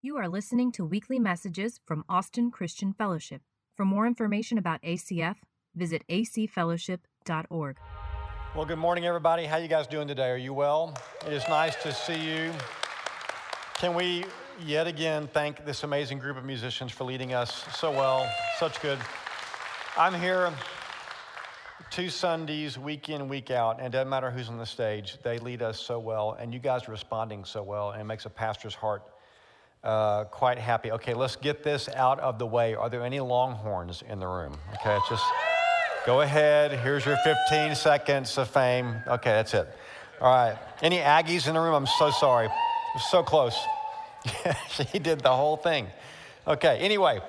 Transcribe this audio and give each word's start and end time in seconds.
You 0.00 0.16
are 0.16 0.28
listening 0.28 0.70
to 0.72 0.84
weekly 0.84 1.18
messages 1.18 1.80
from 1.84 2.04
Austin 2.08 2.52
Christian 2.52 2.92
Fellowship. 2.92 3.42
For 3.74 3.84
more 3.84 4.06
information 4.06 4.56
about 4.56 4.80
ACF, 4.82 5.34
visit 5.74 6.04
acfellowship.org. 6.08 7.78
Well, 8.54 8.64
good 8.64 8.78
morning, 8.78 9.06
everybody. 9.06 9.44
How 9.44 9.56
you 9.56 9.66
guys 9.66 9.88
doing 9.88 10.06
today? 10.06 10.30
Are 10.30 10.36
you 10.36 10.54
well? 10.54 10.96
It 11.26 11.32
is 11.32 11.42
nice 11.48 11.74
to 11.82 11.92
see 11.92 12.14
you. 12.14 12.52
Can 13.74 13.92
we 13.92 14.24
yet 14.64 14.86
again 14.86 15.28
thank 15.32 15.64
this 15.66 15.82
amazing 15.82 16.20
group 16.20 16.36
of 16.36 16.44
musicians 16.44 16.92
for 16.92 17.02
leading 17.02 17.34
us 17.34 17.64
so 17.76 17.90
well, 17.90 18.32
such 18.60 18.80
good. 18.80 19.00
I'm 19.96 20.14
here 20.14 20.52
two 21.90 22.08
Sundays, 22.08 22.78
week 22.78 23.08
in, 23.08 23.26
week 23.26 23.50
out, 23.50 23.78
and 23.78 23.86
it 23.88 23.90
doesn't 23.90 24.08
matter 24.08 24.30
who's 24.30 24.48
on 24.48 24.58
the 24.58 24.66
stage. 24.66 25.18
They 25.24 25.40
lead 25.40 25.60
us 25.60 25.80
so 25.80 25.98
well, 25.98 26.36
and 26.38 26.54
you 26.54 26.60
guys 26.60 26.86
are 26.86 26.92
responding 26.92 27.44
so 27.44 27.64
well, 27.64 27.90
and 27.90 28.00
it 28.00 28.04
makes 28.04 28.26
a 28.26 28.30
pastor's 28.30 28.76
heart 28.76 29.02
uh, 29.88 30.24
quite 30.24 30.58
happy. 30.58 30.92
Okay, 30.92 31.14
let's 31.14 31.36
get 31.36 31.64
this 31.64 31.88
out 31.88 32.20
of 32.20 32.38
the 32.38 32.46
way. 32.46 32.74
Are 32.74 32.90
there 32.90 33.02
any 33.02 33.20
Longhorns 33.20 34.02
in 34.06 34.20
the 34.20 34.26
room? 34.26 34.54
Okay, 34.74 34.98
just 35.08 35.24
go 36.04 36.20
ahead. 36.20 36.72
Here's 36.72 37.06
your 37.06 37.16
15 37.24 37.74
seconds 37.74 38.36
of 38.36 38.50
fame. 38.50 38.96
Okay, 39.06 39.30
that's 39.30 39.54
it. 39.54 39.66
All 40.20 40.30
right. 40.30 40.58
Any 40.82 40.98
Aggies 40.98 41.48
in 41.48 41.54
the 41.54 41.60
room? 41.60 41.72
I'm 41.72 41.86
so 41.86 42.10
sorry. 42.10 42.48
So 43.10 43.22
close. 43.22 43.58
she 44.68 44.98
did 44.98 45.20
the 45.20 45.34
whole 45.34 45.56
thing. 45.56 45.86
Okay, 46.46 46.76
anyway. 46.80 47.20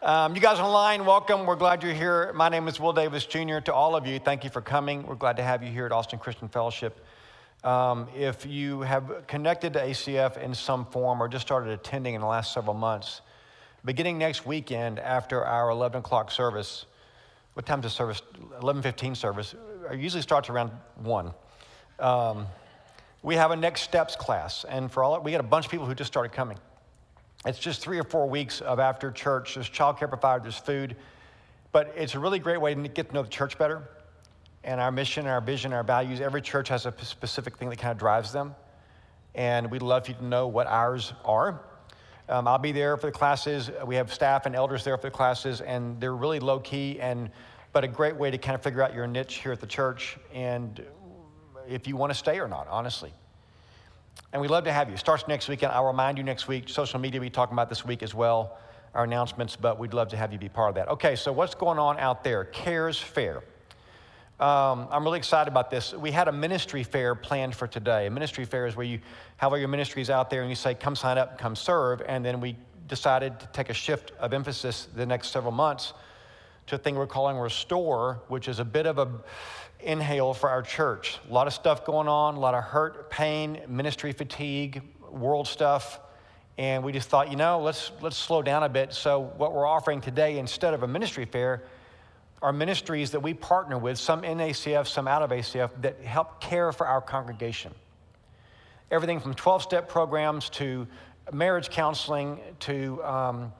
Um, 0.00 0.36
you 0.36 0.40
guys 0.40 0.60
online, 0.60 1.04
welcome. 1.04 1.44
We're 1.44 1.56
glad 1.56 1.82
you're 1.82 1.92
here. 1.92 2.32
My 2.34 2.48
name 2.48 2.68
is 2.68 2.78
Will 2.78 2.92
Davis 2.92 3.26
Jr. 3.26 3.58
To 3.64 3.74
all 3.74 3.96
of 3.96 4.06
you, 4.06 4.20
thank 4.20 4.44
you 4.44 4.50
for 4.50 4.60
coming. 4.60 5.04
We're 5.04 5.16
glad 5.16 5.38
to 5.38 5.42
have 5.42 5.64
you 5.64 5.72
here 5.72 5.86
at 5.86 5.92
Austin 5.92 6.20
Christian 6.20 6.48
Fellowship. 6.48 7.04
Um, 7.62 8.08
if 8.16 8.46
you 8.46 8.80
have 8.80 9.26
connected 9.26 9.74
to 9.74 9.80
ACF 9.80 10.42
in 10.42 10.54
some 10.54 10.86
form 10.86 11.22
or 11.22 11.28
just 11.28 11.46
started 11.46 11.70
attending 11.70 12.14
in 12.14 12.22
the 12.22 12.26
last 12.26 12.54
several 12.54 12.74
months, 12.74 13.20
beginning 13.84 14.16
next 14.16 14.46
weekend 14.46 14.98
after 14.98 15.44
our 15.44 15.68
11 15.68 15.98
o'clock 15.98 16.30
service, 16.30 16.86
what 17.52 17.66
time's 17.66 17.82
the 17.82 17.90
service? 17.90 18.22
11:15 18.62 19.14
service. 19.14 19.54
It 19.90 19.98
usually 19.98 20.22
starts 20.22 20.48
around 20.48 20.70
one. 20.96 21.34
Um, 21.98 22.46
we 23.22 23.34
have 23.34 23.50
a 23.50 23.56
next 23.56 23.82
steps 23.82 24.16
class, 24.16 24.64
and 24.64 24.90
for 24.90 25.02
all 25.02 25.20
we 25.20 25.30
got 25.30 25.40
a 25.40 25.42
bunch 25.42 25.66
of 25.66 25.70
people 25.70 25.84
who 25.84 25.94
just 25.94 26.10
started 26.10 26.32
coming. 26.32 26.56
It's 27.44 27.58
just 27.58 27.82
three 27.82 27.98
or 27.98 28.04
four 28.04 28.26
weeks 28.26 28.62
of 28.62 28.78
after 28.78 29.10
church. 29.10 29.54
There's 29.54 29.68
childcare 29.68 30.08
provided, 30.08 30.44
there's 30.44 30.56
food, 30.56 30.96
but 31.72 31.92
it's 31.94 32.14
a 32.14 32.18
really 32.18 32.38
great 32.38 32.60
way 32.60 32.74
to 32.74 32.88
get 32.88 33.08
to 33.08 33.14
know 33.14 33.22
the 33.22 33.28
church 33.28 33.58
better 33.58 33.86
and 34.64 34.80
our 34.80 34.92
mission, 34.92 35.26
our 35.26 35.40
vision, 35.40 35.72
our 35.72 35.82
values. 35.82 36.20
Every 36.20 36.42
church 36.42 36.68
has 36.68 36.86
a 36.86 36.94
specific 37.02 37.56
thing 37.56 37.70
that 37.70 37.78
kind 37.78 37.92
of 37.92 37.98
drives 37.98 38.32
them, 38.32 38.54
and 39.34 39.70
we'd 39.70 39.82
love 39.82 40.08
you 40.08 40.14
to 40.14 40.24
know 40.24 40.48
what 40.48 40.66
ours 40.66 41.12
are. 41.24 41.62
Um, 42.28 42.46
I'll 42.46 42.58
be 42.58 42.72
there 42.72 42.96
for 42.96 43.06
the 43.06 43.12
classes. 43.12 43.70
We 43.84 43.96
have 43.96 44.12
staff 44.12 44.46
and 44.46 44.54
elders 44.54 44.84
there 44.84 44.96
for 44.96 45.08
the 45.08 45.10
classes, 45.10 45.60
and 45.60 46.00
they're 46.00 46.14
really 46.14 46.40
low 46.40 46.60
key 46.60 47.00
and 47.00 47.30
but 47.72 47.84
a 47.84 47.88
great 47.88 48.16
way 48.16 48.30
to 48.30 48.38
kind 48.38 48.54
of 48.54 48.62
figure 48.62 48.82
out 48.82 48.94
your 48.94 49.06
niche 49.06 49.36
here 49.36 49.52
at 49.52 49.60
the 49.60 49.66
church 49.66 50.18
and 50.34 50.84
if 51.68 51.86
you 51.86 51.96
want 51.96 52.10
to 52.10 52.18
stay 52.18 52.40
or 52.40 52.48
not, 52.48 52.66
honestly. 52.68 53.12
And 54.32 54.42
we'd 54.42 54.50
love 54.50 54.64
to 54.64 54.72
have 54.72 54.90
you. 54.90 54.96
Starts 54.96 55.26
next 55.28 55.48
weekend. 55.48 55.72
I'll 55.72 55.86
remind 55.86 56.18
you 56.18 56.24
next 56.24 56.48
week. 56.48 56.68
Social 56.68 56.98
media, 56.98 57.20
we 57.20 57.30
talking 57.30 57.54
about 57.54 57.68
this 57.68 57.84
week 57.84 58.02
as 58.02 58.14
well, 58.14 58.58
our 58.94 59.04
announcements, 59.04 59.56
but 59.56 59.78
we'd 59.78 59.94
love 59.94 60.08
to 60.08 60.16
have 60.16 60.32
you 60.32 60.38
be 60.38 60.48
part 60.48 60.70
of 60.70 60.74
that. 60.74 60.88
Okay, 60.88 61.14
so 61.16 61.32
what's 61.32 61.54
going 61.54 61.78
on 61.78 61.98
out 61.98 62.24
there? 62.24 62.44
Cares 62.44 62.98
Fair. 62.98 63.42
Um, 64.40 64.88
I'm 64.90 65.04
really 65.04 65.18
excited 65.18 65.50
about 65.50 65.70
this. 65.70 65.92
We 65.92 66.10
had 66.10 66.26
a 66.26 66.32
ministry 66.32 66.82
fair 66.82 67.14
planned 67.14 67.54
for 67.54 67.66
today. 67.66 68.06
A 68.06 68.10
ministry 68.10 68.46
fair 68.46 68.66
is 68.66 68.74
where 68.74 68.86
you 68.86 68.98
have 69.36 69.52
all 69.52 69.58
your 69.58 69.68
ministries 69.68 70.08
out 70.08 70.30
there 70.30 70.40
and 70.40 70.48
you 70.48 70.56
say, 70.56 70.74
come 70.74 70.96
sign 70.96 71.18
up, 71.18 71.36
come 71.36 71.54
serve. 71.54 72.00
And 72.08 72.24
then 72.24 72.40
we 72.40 72.56
decided 72.88 73.38
to 73.38 73.46
take 73.48 73.68
a 73.68 73.74
shift 73.74 74.12
of 74.18 74.32
emphasis 74.32 74.88
the 74.96 75.04
next 75.04 75.28
several 75.28 75.52
months 75.52 75.92
to 76.68 76.76
a 76.76 76.78
thing 76.78 76.94
we're 76.94 77.06
calling 77.06 77.36
Restore, 77.36 78.22
which 78.28 78.48
is 78.48 78.60
a 78.60 78.64
bit 78.64 78.86
of 78.86 78.98
a 78.98 79.10
inhale 79.80 80.32
for 80.32 80.48
our 80.48 80.62
church. 80.62 81.18
A 81.28 81.32
lot 81.34 81.46
of 81.46 81.52
stuff 81.52 81.84
going 81.84 82.08
on, 82.08 82.36
a 82.36 82.40
lot 82.40 82.54
of 82.54 82.64
hurt, 82.64 83.10
pain, 83.10 83.60
ministry 83.68 84.12
fatigue, 84.12 84.80
world 85.10 85.48
stuff. 85.48 86.00
And 86.56 86.82
we 86.82 86.92
just 86.92 87.10
thought, 87.10 87.30
you 87.30 87.36
know, 87.36 87.60
let's, 87.60 87.92
let's 88.00 88.16
slow 88.16 88.40
down 88.40 88.62
a 88.62 88.70
bit. 88.70 88.94
So, 88.94 89.20
what 89.36 89.52
we're 89.52 89.66
offering 89.66 90.00
today, 90.00 90.38
instead 90.38 90.72
of 90.72 90.82
a 90.82 90.88
ministry 90.88 91.26
fair, 91.26 91.62
are 92.42 92.52
ministries 92.52 93.10
that 93.10 93.20
we 93.20 93.34
partner 93.34 93.76
with, 93.76 93.98
some 93.98 94.24
in 94.24 94.38
ACF, 94.38 94.86
some 94.86 95.06
out 95.06 95.22
of 95.22 95.30
ACF, 95.30 95.70
that 95.82 96.00
help 96.00 96.40
care 96.40 96.72
for 96.72 96.86
our 96.86 97.00
congregation. 97.00 97.72
Everything 98.90 99.20
from 99.20 99.34
12 99.34 99.62
step 99.62 99.88
programs 99.88 100.48
to 100.50 100.86
marriage 101.32 101.70
counseling 101.70 102.40
to 102.60 103.02
um, 103.04 103.52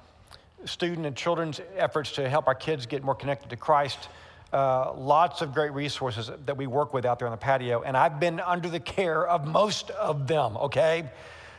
student 0.64 1.06
and 1.06 1.14
children's 1.14 1.60
efforts 1.76 2.12
to 2.12 2.28
help 2.28 2.46
our 2.48 2.54
kids 2.54 2.86
get 2.86 3.04
more 3.04 3.14
connected 3.14 3.50
to 3.50 3.56
Christ 3.56 4.08
uh, 4.52 4.92
lots 4.94 5.42
of 5.42 5.54
great 5.54 5.72
resources 5.72 6.30
that 6.44 6.56
we 6.56 6.66
work 6.66 6.92
with 6.92 7.04
out 7.04 7.18
there 7.18 7.28
on 7.28 7.32
the 7.32 7.36
patio, 7.36 7.82
and 7.82 7.96
I've 7.96 8.18
been 8.18 8.40
under 8.40 8.68
the 8.68 8.80
care 8.80 9.26
of 9.26 9.46
most 9.46 9.90
of 9.90 10.26
them, 10.26 10.56
okay? 10.56 11.08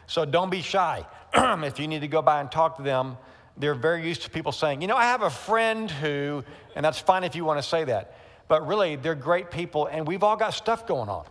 So 0.07 0.25
don't 0.25 0.49
be 0.49 0.61
shy. 0.61 1.05
if 1.33 1.79
you 1.79 1.87
need 1.87 2.01
to 2.01 2.09
go 2.09 2.21
by 2.21 2.41
and 2.41 2.51
talk 2.51 2.77
to 2.77 2.83
them, 2.83 3.17
they're 3.57 3.75
very 3.75 4.07
used 4.07 4.23
to 4.23 4.29
people 4.29 4.51
saying, 4.51 4.81
you 4.81 4.88
know, 4.88 4.95
I 4.95 5.03
have 5.03 5.22
a 5.22 5.29
friend 5.29 5.89
who, 5.89 6.44
and 6.75 6.84
that's 6.85 7.00
fine 7.00 7.23
if 7.23 7.35
you 7.35 7.45
want 7.45 7.62
to 7.62 7.67
say 7.67 7.84
that, 7.85 8.16
but 8.47 8.67
really, 8.67 8.95
they're 8.95 9.16
great 9.16 9.51
people, 9.51 9.88
and 9.88 10.07
we've 10.07 10.23
all 10.23 10.35
got 10.35 10.53
stuff 10.53 10.85
going 10.88 11.09
on. 11.09 11.25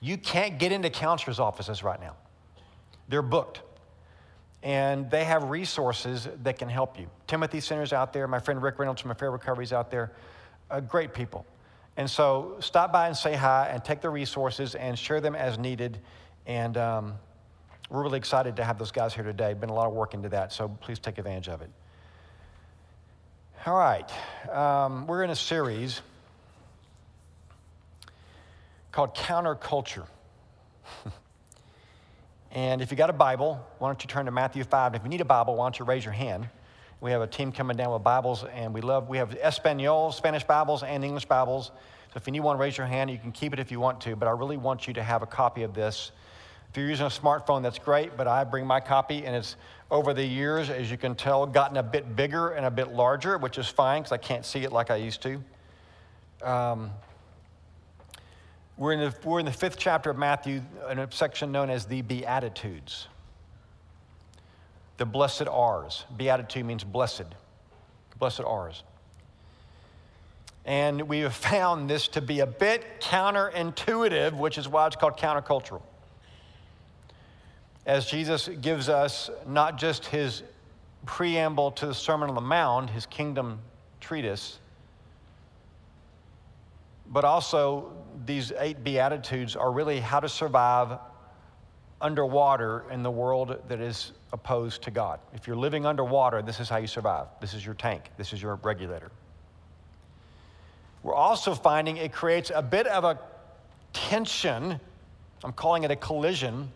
You 0.00 0.16
can't 0.16 0.58
get 0.58 0.72
into 0.72 0.90
counselors' 0.90 1.40
offices 1.40 1.82
right 1.82 2.00
now, 2.00 2.16
they're 3.08 3.22
booked 3.22 3.62
and 4.66 5.08
they 5.12 5.22
have 5.22 5.44
resources 5.44 6.28
that 6.42 6.58
can 6.58 6.68
help 6.68 6.98
you. 6.98 7.08
Timothy 7.28 7.60
Center's 7.60 7.92
out 7.92 8.12
there. 8.12 8.26
My 8.26 8.40
friend 8.40 8.60
Rick 8.60 8.80
Reynolds 8.80 9.00
from 9.00 9.12
Affair 9.12 9.30
Recovery's 9.30 9.72
out 9.72 9.92
there. 9.92 10.10
Uh, 10.68 10.80
great 10.80 11.14
people. 11.14 11.46
And 11.96 12.10
so 12.10 12.56
stop 12.58 12.92
by 12.92 13.06
and 13.06 13.16
say 13.16 13.34
hi 13.34 13.68
and 13.68 13.84
take 13.84 14.00
the 14.00 14.10
resources 14.10 14.74
and 14.74 14.98
share 14.98 15.20
them 15.20 15.36
as 15.36 15.56
needed. 15.56 16.00
And 16.46 16.76
um, 16.76 17.14
we're 17.90 18.02
really 18.02 18.18
excited 18.18 18.56
to 18.56 18.64
have 18.64 18.78
those 18.78 18.90
guys 18.90 19.14
here 19.14 19.24
today. 19.24 19.54
Been 19.54 19.70
a 19.70 19.74
lot 19.74 19.86
of 19.86 19.92
work 19.92 20.14
into 20.14 20.28
that, 20.30 20.52
so 20.52 20.68
please 20.80 20.98
take 20.98 21.18
advantage 21.18 21.48
of 21.48 21.62
it. 21.62 21.70
All 23.64 23.76
right, 23.76 24.10
um, 24.50 25.06
we're 25.06 25.24
in 25.24 25.30
a 25.30 25.36
series 25.36 26.00
called 28.92 29.14
Counterculture. 29.14 30.06
And 32.56 32.80
if 32.80 32.90
you 32.90 32.96
got 32.96 33.10
a 33.10 33.12
Bible, 33.12 33.62
why 33.78 33.88
don't 33.88 34.02
you 34.02 34.08
turn 34.08 34.24
to 34.24 34.30
Matthew 34.30 34.64
5? 34.64 34.94
If 34.94 35.02
you 35.02 35.10
need 35.10 35.20
a 35.20 35.26
Bible, 35.26 35.56
why 35.56 35.66
don't 35.66 35.78
you 35.78 35.84
raise 35.84 36.06
your 36.06 36.14
hand? 36.14 36.48
We 37.02 37.10
have 37.10 37.20
a 37.20 37.26
team 37.26 37.52
coming 37.52 37.76
down 37.76 37.92
with 37.92 38.02
Bibles, 38.02 38.44
and 38.44 38.72
we 38.72 38.80
love, 38.80 39.10
we 39.10 39.18
have 39.18 39.34
Espanol, 39.34 40.10
Spanish 40.10 40.42
Bibles, 40.42 40.82
and 40.82 41.04
English 41.04 41.26
Bibles. 41.26 41.66
So 41.66 42.16
if 42.16 42.26
you 42.26 42.32
need 42.32 42.40
one, 42.40 42.56
raise 42.56 42.78
your 42.78 42.86
hand. 42.86 43.10
You 43.10 43.18
can 43.18 43.30
keep 43.30 43.52
it 43.52 43.58
if 43.58 43.70
you 43.70 43.78
want 43.78 44.00
to, 44.00 44.16
but 44.16 44.26
I 44.26 44.30
really 44.30 44.56
want 44.56 44.88
you 44.88 44.94
to 44.94 45.02
have 45.02 45.22
a 45.22 45.26
copy 45.26 45.64
of 45.64 45.74
this. 45.74 46.12
If 46.70 46.76
you're 46.76 46.88
using 46.88 47.06
a 47.06 47.10
smartphone, 47.10 47.62
that's 47.62 47.78
great, 47.78 48.16
but 48.16 48.28
I 48.28 48.44
bring 48.44 48.66
my 48.66 48.80
copy, 48.80 49.24
and 49.24 49.34
it's 49.34 49.56
over 49.90 50.12
the 50.12 50.24
years, 50.24 50.68
as 50.68 50.90
you 50.90 50.96
can 50.96 51.14
tell, 51.14 51.46
gotten 51.46 51.76
a 51.76 51.82
bit 51.82 52.16
bigger 52.16 52.50
and 52.50 52.66
a 52.66 52.70
bit 52.70 52.92
larger, 52.92 53.38
which 53.38 53.56
is 53.56 53.68
fine 53.68 54.02
because 54.02 54.12
I 54.12 54.18
can't 54.18 54.44
see 54.44 54.64
it 54.64 54.72
like 54.72 54.90
I 54.90 54.96
used 54.96 55.22
to. 55.22 55.42
Um, 56.42 56.90
we're 58.76 58.92
in, 58.92 59.00
the, 59.00 59.14
we're 59.24 59.40
in 59.40 59.46
the 59.46 59.52
fifth 59.52 59.78
chapter 59.78 60.10
of 60.10 60.18
Matthew, 60.18 60.60
in 60.90 60.98
a 60.98 61.10
section 61.10 61.50
known 61.50 61.70
as 61.70 61.86
the 61.86 62.02
Beatitudes. 62.02 63.08
The 64.98 65.06
blessed 65.06 65.48
R's. 65.48 66.04
Beatitude 66.16 66.64
means 66.66 66.84
blessed. 66.84 67.24
Blessed 68.18 68.40
R's. 68.40 68.82
And 70.66 71.02
we 71.02 71.20
have 71.20 71.34
found 71.34 71.88
this 71.88 72.08
to 72.08 72.20
be 72.20 72.40
a 72.40 72.46
bit 72.46 73.00
counterintuitive, 73.00 74.36
which 74.36 74.58
is 74.58 74.68
why 74.68 74.86
it's 74.86 74.96
called 74.96 75.16
countercultural. 75.16 75.82
As 77.86 78.06
Jesus 78.06 78.48
gives 78.48 78.88
us 78.88 79.30
not 79.46 79.78
just 79.78 80.06
his 80.06 80.42
preamble 81.06 81.70
to 81.70 81.86
the 81.86 81.94
Sermon 81.94 82.28
on 82.28 82.34
the 82.34 82.40
Mount, 82.40 82.90
his 82.90 83.06
kingdom 83.06 83.60
treatise, 84.00 84.58
but 87.06 87.24
also 87.24 87.92
these 88.26 88.52
eight 88.58 88.82
Beatitudes 88.82 89.54
are 89.54 89.70
really 89.70 90.00
how 90.00 90.18
to 90.18 90.28
survive 90.28 90.98
underwater 92.00 92.84
in 92.90 93.04
the 93.04 93.10
world 93.10 93.56
that 93.68 93.80
is 93.80 94.12
opposed 94.32 94.82
to 94.82 94.90
God. 94.90 95.20
If 95.32 95.46
you're 95.46 95.56
living 95.56 95.86
underwater, 95.86 96.42
this 96.42 96.58
is 96.58 96.68
how 96.68 96.78
you 96.78 96.88
survive. 96.88 97.28
This 97.40 97.54
is 97.54 97.64
your 97.64 97.74
tank, 97.76 98.10
this 98.16 98.32
is 98.32 98.42
your 98.42 98.56
regulator. 98.56 99.10
We're 101.04 101.14
also 101.14 101.54
finding 101.54 101.98
it 101.98 102.12
creates 102.12 102.50
a 102.52 102.62
bit 102.62 102.88
of 102.88 103.04
a 103.04 103.18
tension, 103.92 104.80
I'm 105.44 105.52
calling 105.52 105.84
it 105.84 105.92
a 105.92 105.96
collision, 105.96 106.70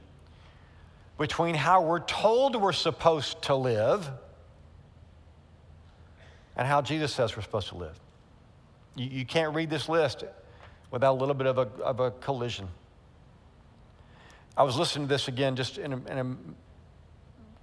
between 1.21 1.55
how 1.55 1.83
we're 1.83 2.01
told 2.01 2.57
we're 2.57 2.73
supposed 2.73 3.43
to 3.43 3.55
live 3.55 4.11
and 6.57 6.67
how 6.67 6.81
Jesus 6.81 7.13
says 7.13 7.37
we're 7.37 7.43
supposed 7.43 7.69
to 7.69 7.77
live. 7.77 8.01
You, 8.97 9.07
you 9.07 9.27
can't 9.27 9.55
read 9.55 9.69
this 9.69 9.87
list 9.87 10.25
without 10.91 11.13
a 11.13 11.19
little 11.19 11.35
bit 11.35 11.47
of 11.47 11.59
a, 11.59 11.69
of 11.83 12.01
a 12.01 12.11
collision. 12.11 12.69
I 14.57 14.63
was 14.63 14.79
listening 14.79 15.09
to 15.09 15.15
this 15.15 15.29
again 15.29 15.57
just 15.57 15.77
in 15.77 15.93
a, 15.93 15.97
in 15.97 16.19
a 16.19 16.37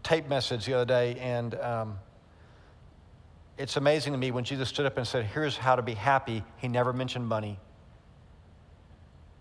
tape 0.04 0.30
message 0.30 0.68
the 0.68 0.76
other 0.76 0.86
day, 0.86 1.20
and 1.20 1.56
um, 1.56 2.00
it's 3.58 3.76
amazing 3.76 4.14
to 4.14 4.20
me 4.20 4.30
when 4.30 4.44
Jesus 4.44 4.70
stood 4.70 4.86
up 4.86 4.98
and 4.98 5.08
said, 5.08 5.26
Here's 5.26 5.58
how 5.58 5.76
to 5.76 5.82
be 5.82 5.96
happy. 5.96 6.44
He 6.58 6.68
never 6.68 6.94
mentioned 6.94 7.28
money, 7.28 7.60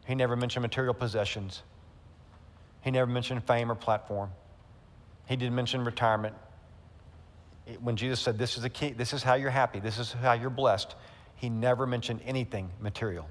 he 0.06 0.14
never 0.14 0.36
mentioned 0.36 0.62
material 0.62 0.94
possessions, 0.94 1.62
he 2.86 2.90
never 2.92 3.10
mentioned 3.10 3.44
fame 3.44 3.70
or 3.70 3.74
platform, 3.74 4.30
he 5.26 5.36
didn't 5.36 5.54
mention 5.54 5.84
retirement. 5.84 6.34
When 7.80 7.96
Jesus 7.96 8.20
said, 8.20 8.38
This 8.38 8.56
is 8.56 8.62
the 8.62 8.70
key, 8.70 8.92
this 8.92 9.12
is 9.12 9.22
how 9.22 9.34
you're 9.34 9.50
happy, 9.50 9.80
this 9.80 9.98
is 9.98 10.12
how 10.12 10.32
you're 10.32 10.48
blessed, 10.48 10.94
he 11.34 11.50
never 11.50 11.86
mentioned 11.86 12.20
anything 12.24 12.70
material. 12.80 13.28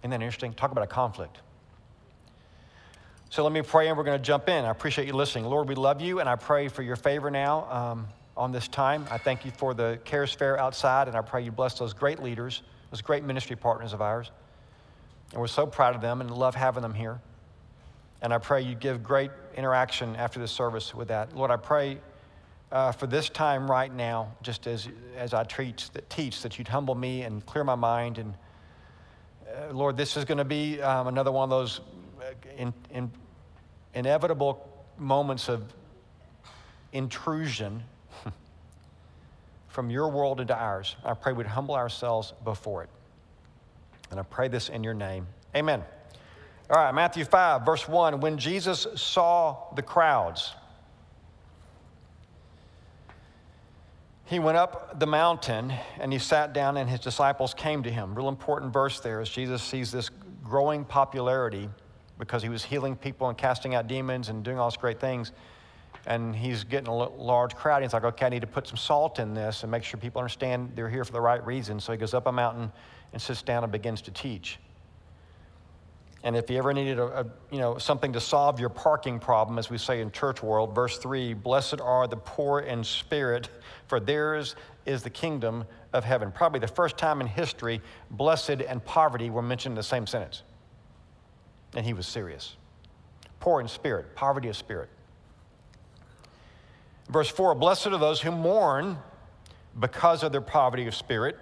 Isn't 0.00 0.10
that 0.10 0.16
interesting? 0.16 0.52
Talk 0.52 0.72
about 0.72 0.84
a 0.84 0.88
conflict. 0.88 1.38
So 3.30 3.42
let 3.42 3.52
me 3.52 3.62
pray 3.62 3.88
and 3.88 3.96
we're 3.96 4.04
going 4.04 4.18
to 4.18 4.24
jump 4.24 4.48
in. 4.48 4.64
I 4.64 4.70
appreciate 4.70 5.06
you 5.06 5.12
listening. 5.12 5.44
Lord, 5.44 5.68
we 5.68 5.74
love 5.74 6.00
you 6.00 6.20
and 6.20 6.28
I 6.28 6.36
pray 6.36 6.68
for 6.68 6.82
your 6.82 6.96
favor 6.96 7.30
now. 7.30 7.70
Um, 7.70 8.08
on 8.38 8.52
this 8.52 8.68
time. 8.68 9.04
I 9.10 9.18
thank 9.18 9.44
you 9.44 9.50
for 9.50 9.74
the 9.74 9.98
Cares 10.04 10.32
Fair 10.32 10.58
outside, 10.58 11.08
and 11.08 11.16
I 11.16 11.20
pray 11.22 11.42
you 11.42 11.50
bless 11.50 11.76
those 11.76 11.92
great 11.92 12.22
leaders, 12.22 12.62
those 12.92 13.02
great 13.02 13.24
ministry 13.24 13.56
partners 13.56 13.92
of 13.92 14.00
ours. 14.00 14.30
And 15.32 15.40
we're 15.40 15.48
so 15.48 15.66
proud 15.66 15.96
of 15.96 16.00
them 16.00 16.20
and 16.20 16.30
love 16.30 16.54
having 16.54 16.82
them 16.82 16.94
here. 16.94 17.20
And 18.20 18.34
I 18.34 18.38
pray 18.38 18.62
you 18.62 18.74
give 18.74 19.02
great 19.02 19.30
interaction 19.56 20.16
after 20.16 20.40
this 20.40 20.50
service 20.50 20.94
with 20.94 21.08
that. 21.08 21.36
Lord, 21.36 21.50
I 21.50 21.56
pray 21.56 21.98
uh, 22.72 22.92
for 22.92 23.06
this 23.06 23.28
time 23.28 23.70
right 23.70 23.92
now, 23.92 24.32
just 24.42 24.66
as, 24.66 24.88
as 25.16 25.32
I 25.34 25.44
teach 25.44 25.90
that, 25.92 26.08
teach, 26.10 26.42
that 26.42 26.58
you'd 26.58 26.68
humble 26.68 26.94
me 26.94 27.22
and 27.22 27.44
clear 27.46 27.64
my 27.64 27.74
mind. 27.74 28.18
And 28.18 28.34
uh, 29.48 29.72
Lord, 29.72 29.96
this 29.96 30.16
is 30.16 30.24
going 30.24 30.38
to 30.38 30.44
be 30.44 30.80
um, 30.82 31.06
another 31.06 31.32
one 31.32 31.44
of 31.44 31.50
those 31.50 31.80
uh, 32.20 32.32
in, 32.56 32.74
in, 32.90 33.10
inevitable 33.94 34.68
moments 34.98 35.48
of 35.48 35.72
intrusion 36.92 37.82
from 39.68 39.90
your 39.90 40.08
world 40.08 40.40
into 40.40 40.56
ours. 40.56 40.96
I 41.04 41.14
pray 41.14 41.32
we'd 41.32 41.46
humble 41.46 41.74
ourselves 41.74 42.32
before 42.44 42.82
it. 42.82 42.90
And 44.10 44.18
I 44.18 44.22
pray 44.24 44.48
this 44.48 44.68
in 44.68 44.82
your 44.82 44.94
name. 44.94 45.26
Amen. 45.54 45.82
All 46.70 46.76
right, 46.76 46.94
Matthew 46.94 47.24
5, 47.24 47.64
verse 47.64 47.88
1. 47.88 48.20
When 48.20 48.36
Jesus 48.36 48.86
saw 48.94 49.72
the 49.74 49.82
crowds, 49.82 50.54
he 54.26 54.38
went 54.38 54.58
up 54.58 55.00
the 55.00 55.06
mountain 55.06 55.72
and 55.98 56.12
he 56.12 56.18
sat 56.18 56.52
down, 56.52 56.76
and 56.76 56.88
his 56.88 57.00
disciples 57.00 57.54
came 57.54 57.82
to 57.84 57.90
him. 57.90 58.14
Real 58.14 58.28
important 58.28 58.72
verse 58.72 59.00
there 59.00 59.20
as 59.20 59.30
Jesus 59.30 59.62
sees 59.62 59.90
this 59.90 60.10
growing 60.44 60.84
popularity 60.84 61.70
because 62.18 62.42
he 62.42 62.48
was 62.48 62.64
healing 62.64 62.96
people 62.96 63.28
and 63.28 63.38
casting 63.38 63.74
out 63.74 63.86
demons 63.86 64.28
and 64.28 64.44
doing 64.44 64.58
all 64.58 64.68
these 64.68 64.76
great 64.76 65.00
things 65.00 65.32
and 66.06 66.34
he's 66.34 66.64
getting 66.64 66.88
a 66.88 66.94
large 66.94 67.54
crowd. 67.54 67.82
He's 67.82 67.92
like, 67.92 68.04
okay, 68.04 68.26
I 68.26 68.28
need 68.30 68.40
to 68.40 68.46
put 68.46 68.66
some 68.66 68.76
salt 68.76 69.18
in 69.18 69.34
this 69.34 69.62
and 69.62 69.70
make 69.70 69.84
sure 69.84 70.00
people 70.00 70.20
understand 70.20 70.72
they're 70.74 70.88
here 70.88 71.04
for 71.04 71.12
the 71.12 71.20
right 71.20 71.44
reason. 71.44 71.78
So 71.78 71.92
he 71.92 71.98
goes 71.98 72.14
up 72.14 72.26
a 72.26 72.32
mountain 72.32 72.72
and 73.12 73.20
sits 73.20 73.42
down 73.42 73.62
and 73.62 73.70
begins 73.70 74.00
to 74.02 74.10
teach. 74.10 74.58
And 76.24 76.36
if 76.36 76.50
you 76.50 76.58
ever 76.58 76.72
needed 76.72 76.98
a, 76.98 77.20
a, 77.20 77.26
you 77.50 77.58
know, 77.58 77.78
something 77.78 78.12
to 78.12 78.20
solve 78.20 78.58
your 78.58 78.70
parking 78.70 79.20
problem, 79.20 79.58
as 79.58 79.70
we 79.70 79.78
say 79.78 80.00
in 80.00 80.10
church 80.10 80.42
world, 80.42 80.74
verse 80.74 80.98
3 80.98 81.34
Blessed 81.34 81.80
are 81.80 82.08
the 82.08 82.16
poor 82.16 82.60
in 82.60 82.82
spirit, 82.82 83.48
for 83.86 84.00
theirs 84.00 84.56
is 84.84 85.02
the 85.02 85.10
kingdom 85.10 85.64
of 85.92 86.04
heaven. 86.04 86.32
Probably 86.32 86.58
the 86.58 86.66
first 86.66 86.98
time 86.98 87.20
in 87.20 87.26
history, 87.26 87.80
blessed 88.10 88.62
and 88.62 88.84
poverty 88.84 89.30
were 89.30 89.42
mentioned 89.42 89.72
in 89.72 89.76
the 89.76 89.82
same 89.82 90.06
sentence. 90.06 90.42
And 91.74 91.86
he 91.86 91.92
was 91.92 92.06
serious. 92.06 92.56
Poor 93.38 93.60
in 93.60 93.68
spirit, 93.68 94.16
poverty 94.16 94.48
of 94.48 94.56
spirit. 94.56 94.88
Verse 97.08 97.28
4 97.28 97.54
Blessed 97.54 97.88
are 97.88 97.98
those 97.98 98.20
who 98.20 98.32
mourn 98.32 98.98
because 99.78 100.22
of 100.22 100.32
their 100.32 100.40
poverty 100.40 100.86
of 100.86 100.94
spirit, 100.94 101.36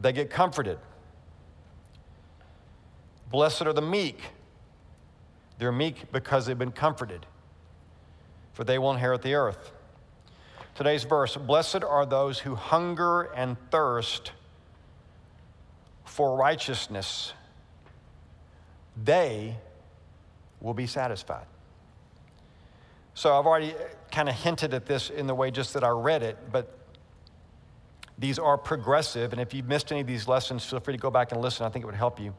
they 0.00 0.12
get 0.12 0.30
comforted. 0.30 0.78
Blessed 3.32 3.62
are 3.62 3.72
the 3.72 3.82
meek. 3.82 4.20
They're 5.58 5.72
meek 5.72 6.12
because 6.12 6.46
they've 6.46 6.58
been 6.58 6.70
comforted, 6.70 7.26
for 8.52 8.62
they 8.62 8.78
will 8.78 8.92
inherit 8.92 9.22
the 9.22 9.34
earth. 9.34 9.72
Today's 10.74 11.04
verse 11.04 11.36
Blessed 11.36 11.82
are 11.82 12.06
those 12.06 12.38
who 12.38 12.54
hunger 12.54 13.22
and 13.34 13.56
thirst 13.70 14.32
for 16.04 16.36
righteousness, 16.36 17.32
they 19.02 19.56
will 20.60 20.74
be 20.74 20.86
satisfied. 20.86 21.46
So 23.14 23.38
I've 23.38 23.46
already 23.46 23.72
uh, 23.72 23.78
kind 24.10 24.28
of 24.28 24.34
hinted 24.34 24.74
at 24.74 24.84
this 24.84 25.08
in 25.08 25.26
the 25.26 25.34
way 25.34 25.50
just 25.50 25.72
that 25.72 25.84
I 25.84 25.88
read 25.88 26.22
it, 26.22 26.36
but 26.52 26.78
these 28.18 28.38
are 28.38 28.58
progressive. 28.58 29.32
And 29.32 29.40
if 29.40 29.54
you've 29.54 29.68
missed 29.68 29.90
any 29.90 30.02
of 30.02 30.06
these 30.06 30.28
lessons, 30.28 30.64
feel 30.64 30.80
free 30.80 30.94
to 30.94 31.00
go 31.00 31.10
back 31.10 31.32
and 31.32 31.40
listen. 31.40 31.64
I 31.64 31.70
think 31.70 31.82
it 31.82 31.86
would 31.86 31.94
help 31.94 32.20
you. 32.20 32.34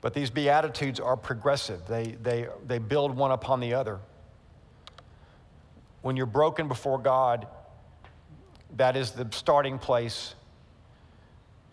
But 0.00 0.14
these 0.14 0.30
Beatitudes 0.30 1.00
are 1.00 1.16
progressive, 1.16 1.86
they, 1.86 2.16
they, 2.22 2.46
they 2.66 2.78
build 2.78 3.16
one 3.16 3.32
upon 3.32 3.60
the 3.60 3.74
other. 3.74 3.98
When 6.02 6.16
you're 6.16 6.26
broken 6.26 6.68
before 6.68 6.98
God, 6.98 7.46
that 8.76 8.96
is 8.96 9.10
the 9.10 9.26
starting 9.32 9.78
place 9.78 10.34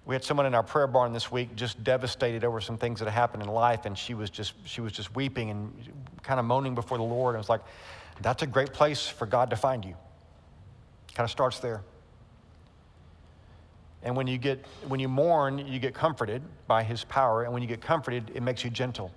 we 0.05 0.13
had 0.13 0.23
someone 0.23 0.45
in 0.45 0.53
our 0.53 0.63
prayer 0.63 0.85
barn 0.85 1.13
this 1.13 1.31
week 1.31 1.55
just 1.55 1.83
devastated 1.83 2.43
over 2.43 2.61
some 2.61 2.77
things 2.77 2.99
that 2.99 3.09
happened 3.09 3.41
in 3.41 3.49
life, 3.49 3.85
and 3.85 3.97
she 3.97 4.13
was 4.13 4.29
just 4.29 4.53
she 4.63 4.79
was 4.79 4.91
just 4.91 5.15
weeping 5.15 5.49
and 5.49 5.73
kind 6.21 6.39
of 6.39 6.45
moaning 6.45 6.75
before 6.75 6.97
the 6.97 7.03
Lord. 7.03 7.33
And 7.33 7.39
it 7.39 7.39
was 7.39 7.49
like, 7.49 7.61
that's 8.21 8.43
a 8.43 8.47
great 8.47 8.71
place 8.71 9.07
for 9.07 9.25
God 9.25 9.49
to 9.49 9.55
find 9.55 9.83
you. 9.83 9.95
Kind 11.15 11.25
of 11.25 11.31
starts 11.31 11.59
there. 11.59 11.81
And 14.05 14.15
when 14.15 14.27
you 14.27 14.37
get 14.37 14.63
when 14.87 14.99
you 14.99 15.09
mourn, 15.09 15.57
you 15.67 15.79
get 15.79 15.95
comforted 15.95 16.43
by 16.67 16.83
His 16.83 17.03
power, 17.03 17.43
and 17.43 17.51
when 17.51 17.61
you 17.63 17.67
get 17.67 17.81
comforted, 17.81 18.31
it 18.33 18.41
makes 18.43 18.63
you 18.63 18.69
gentle. 18.69 19.11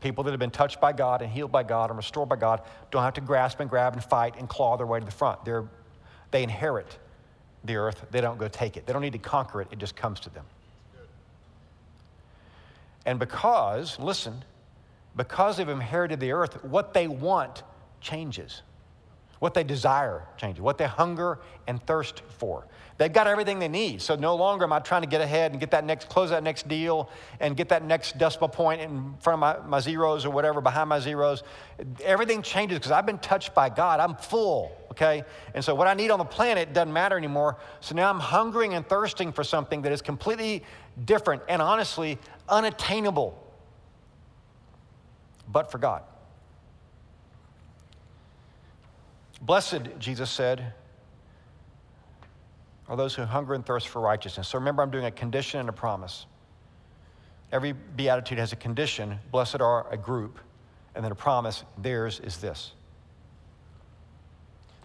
People 0.00 0.24
that 0.24 0.30
have 0.30 0.40
been 0.40 0.50
touched 0.50 0.80
by 0.80 0.92
God 0.92 1.22
and 1.22 1.30
healed 1.30 1.52
by 1.52 1.64
God 1.64 1.90
and 1.90 1.96
restored 1.96 2.28
by 2.28 2.36
God 2.36 2.62
don't 2.90 3.02
have 3.02 3.14
to 3.14 3.20
grasp 3.20 3.60
and 3.60 3.68
grab 3.68 3.92
and 3.92 4.02
fight 4.02 4.36
and 4.38 4.48
claw 4.48 4.76
their 4.76 4.86
way 4.86 4.98
to 4.98 5.04
the 5.04 5.12
front. 5.12 5.44
They're, 5.44 5.64
they 6.30 6.42
inherit 6.42 6.98
the 7.64 7.76
earth, 7.76 8.04
they 8.10 8.20
don't 8.20 8.38
go 8.38 8.48
take 8.48 8.76
it. 8.76 8.86
They 8.86 8.92
don't 8.92 9.02
need 9.02 9.12
to 9.12 9.18
conquer 9.18 9.60
it, 9.60 9.68
it 9.70 9.78
just 9.78 9.96
comes 9.96 10.20
to 10.20 10.30
them. 10.30 10.44
And 13.04 13.18
because, 13.18 13.98
listen, 13.98 14.44
because 15.16 15.56
they've 15.56 15.68
inherited 15.68 16.20
the 16.20 16.32
earth, 16.32 16.64
what 16.64 16.94
they 16.94 17.08
want 17.08 17.64
changes. 18.00 18.62
What 19.42 19.54
they 19.54 19.64
desire 19.64 20.22
changes. 20.36 20.62
What 20.62 20.78
they 20.78 20.86
hunger 20.86 21.40
and 21.66 21.84
thirst 21.84 22.22
for. 22.38 22.64
They've 22.96 23.12
got 23.12 23.26
everything 23.26 23.58
they 23.58 23.66
need. 23.66 24.00
So 24.00 24.14
no 24.14 24.36
longer 24.36 24.62
am 24.62 24.72
I 24.72 24.78
trying 24.78 25.02
to 25.02 25.08
get 25.08 25.20
ahead 25.20 25.50
and 25.50 25.58
get 25.58 25.72
that 25.72 25.84
next, 25.84 26.08
close 26.08 26.30
that 26.30 26.44
next 26.44 26.68
deal 26.68 27.10
and 27.40 27.56
get 27.56 27.68
that 27.70 27.82
next 27.84 28.18
decimal 28.18 28.48
point 28.48 28.82
in 28.82 29.14
front 29.18 29.34
of 29.34 29.40
my, 29.40 29.68
my 29.68 29.80
zeros 29.80 30.24
or 30.24 30.30
whatever, 30.30 30.60
behind 30.60 30.88
my 30.88 31.00
zeros. 31.00 31.42
Everything 32.04 32.40
changes 32.40 32.78
because 32.78 32.92
I've 32.92 33.04
been 33.04 33.18
touched 33.18 33.52
by 33.52 33.68
God. 33.68 33.98
I'm 33.98 34.14
full, 34.14 34.70
okay? 34.92 35.24
And 35.56 35.64
so 35.64 35.74
what 35.74 35.88
I 35.88 35.94
need 35.94 36.12
on 36.12 36.20
the 36.20 36.24
planet 36.24 36.72
doesn't 36.72 36.92
matter 36.92 37.18
anymore. 37.18 37.58
So 37.80 37.96
now 37.96 38.10
I'm 38.10 38.20
hungering 38.20 38.74
and 38.74 38.88
thirsting 38.88 39.32
for 39.32 39.42
something 39.42 39.82
that 39.82 39.90
is 39.90 40.02
completely 40.02 40.62
different 41.04 41.42
and 41.48 41.60
honestly 41.60 42.16
unattainable, 42.48 43.36
but 45.48 45.72
for 45.72 45.78
God. 45.78 46.04
Blessed, 49.42 49.80
Jesus 49.98 50.30
said, 50.30 50.72
are 52.88 52.96
those 52.96 53.14
who 53.14 53.24
hunger 53.24 53.54
and 53.54 53.66
thirst 53.66 53.88
for 53.88 54.00
righteousness. 54.00 54.48
So 54.48 54.58
remember, 54.58 54.82
I'm 54.82 54.90
doing 54.90 55.04
a 55.04 55.10
condition 55.10 55.60
and 55.60 55.68
a 55.68 55.72
promise. 55.72 56.26
Every 57.50 57.72
beatitude 57.72 58.38
has 58.38 58.52
a 58.52 58.56
condition. 58.56 59.18
Blessed 59.30 59.60
are 59.60 59.92
a 59.92 59.96
group, 59.96 60.38
and 60.94 61.04
then 61.04 61.10
a 61.10 61.16
promise. 61.16 61.64
Theirs 61.78 62.20
is 62.20 62.36
this. 62.38 62.72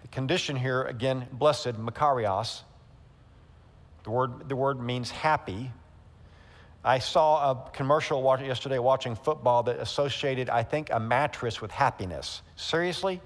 The 0.01 0.07
condition 0.07 0.55
here, 0.55 0.83
again, 0.83 1.27
blessed, 1.31 1.73
makarios. 1.73 2.61
The 4.05 4.11
word, 4.11 4.49
the 4.49 4.55
word 4.55 4.81
means 4.81 5.11
happy. 5.11 5.71
I 6.83 6.99
saw 6.99 7.51
a 7.51 7.69
commercial 7.71 8.23
yesterday 8.39 8.79
watching 8.79 9.15
football 9.15 9.63
that 9.63 9.79
associated, 9.79 10.49
I 10.49 10.63
think, 10.63 10.89
a 10.91 10.99
mattress 10.99 11.61
with 11.61 11.71
happiness. 11.71 12.41
Seriously? 12.55 13.21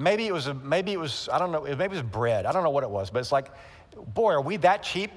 Maybe 0.00 0.26
it 0.26 0.32
was, 0.32 0.46
a, 0.46 0.54
maybe 0.54 0.94
it 0.94 0.98
was, 0.98 1.28
I 1.30 1.38
don't 1.38 1.52
know, 1.52 1.60
maybe 1.60 1.84
it 1.84 1.90
was 1.90 2.02
bread. 2.02 2.46
I 2.46 2.52
don't 2.52 2.64
know 2.64 2.70
what 2.70 2.84
it 2.84 2.90
was, 2.90 3.10
but 3.10 3.18
it's 3.18 3.30
like, 3.30 3.50
boy, 4.14 4.32
are 4.32 4.40
we 4.40 4.56
that 4.58 4.82
cheap? 4.82 5.10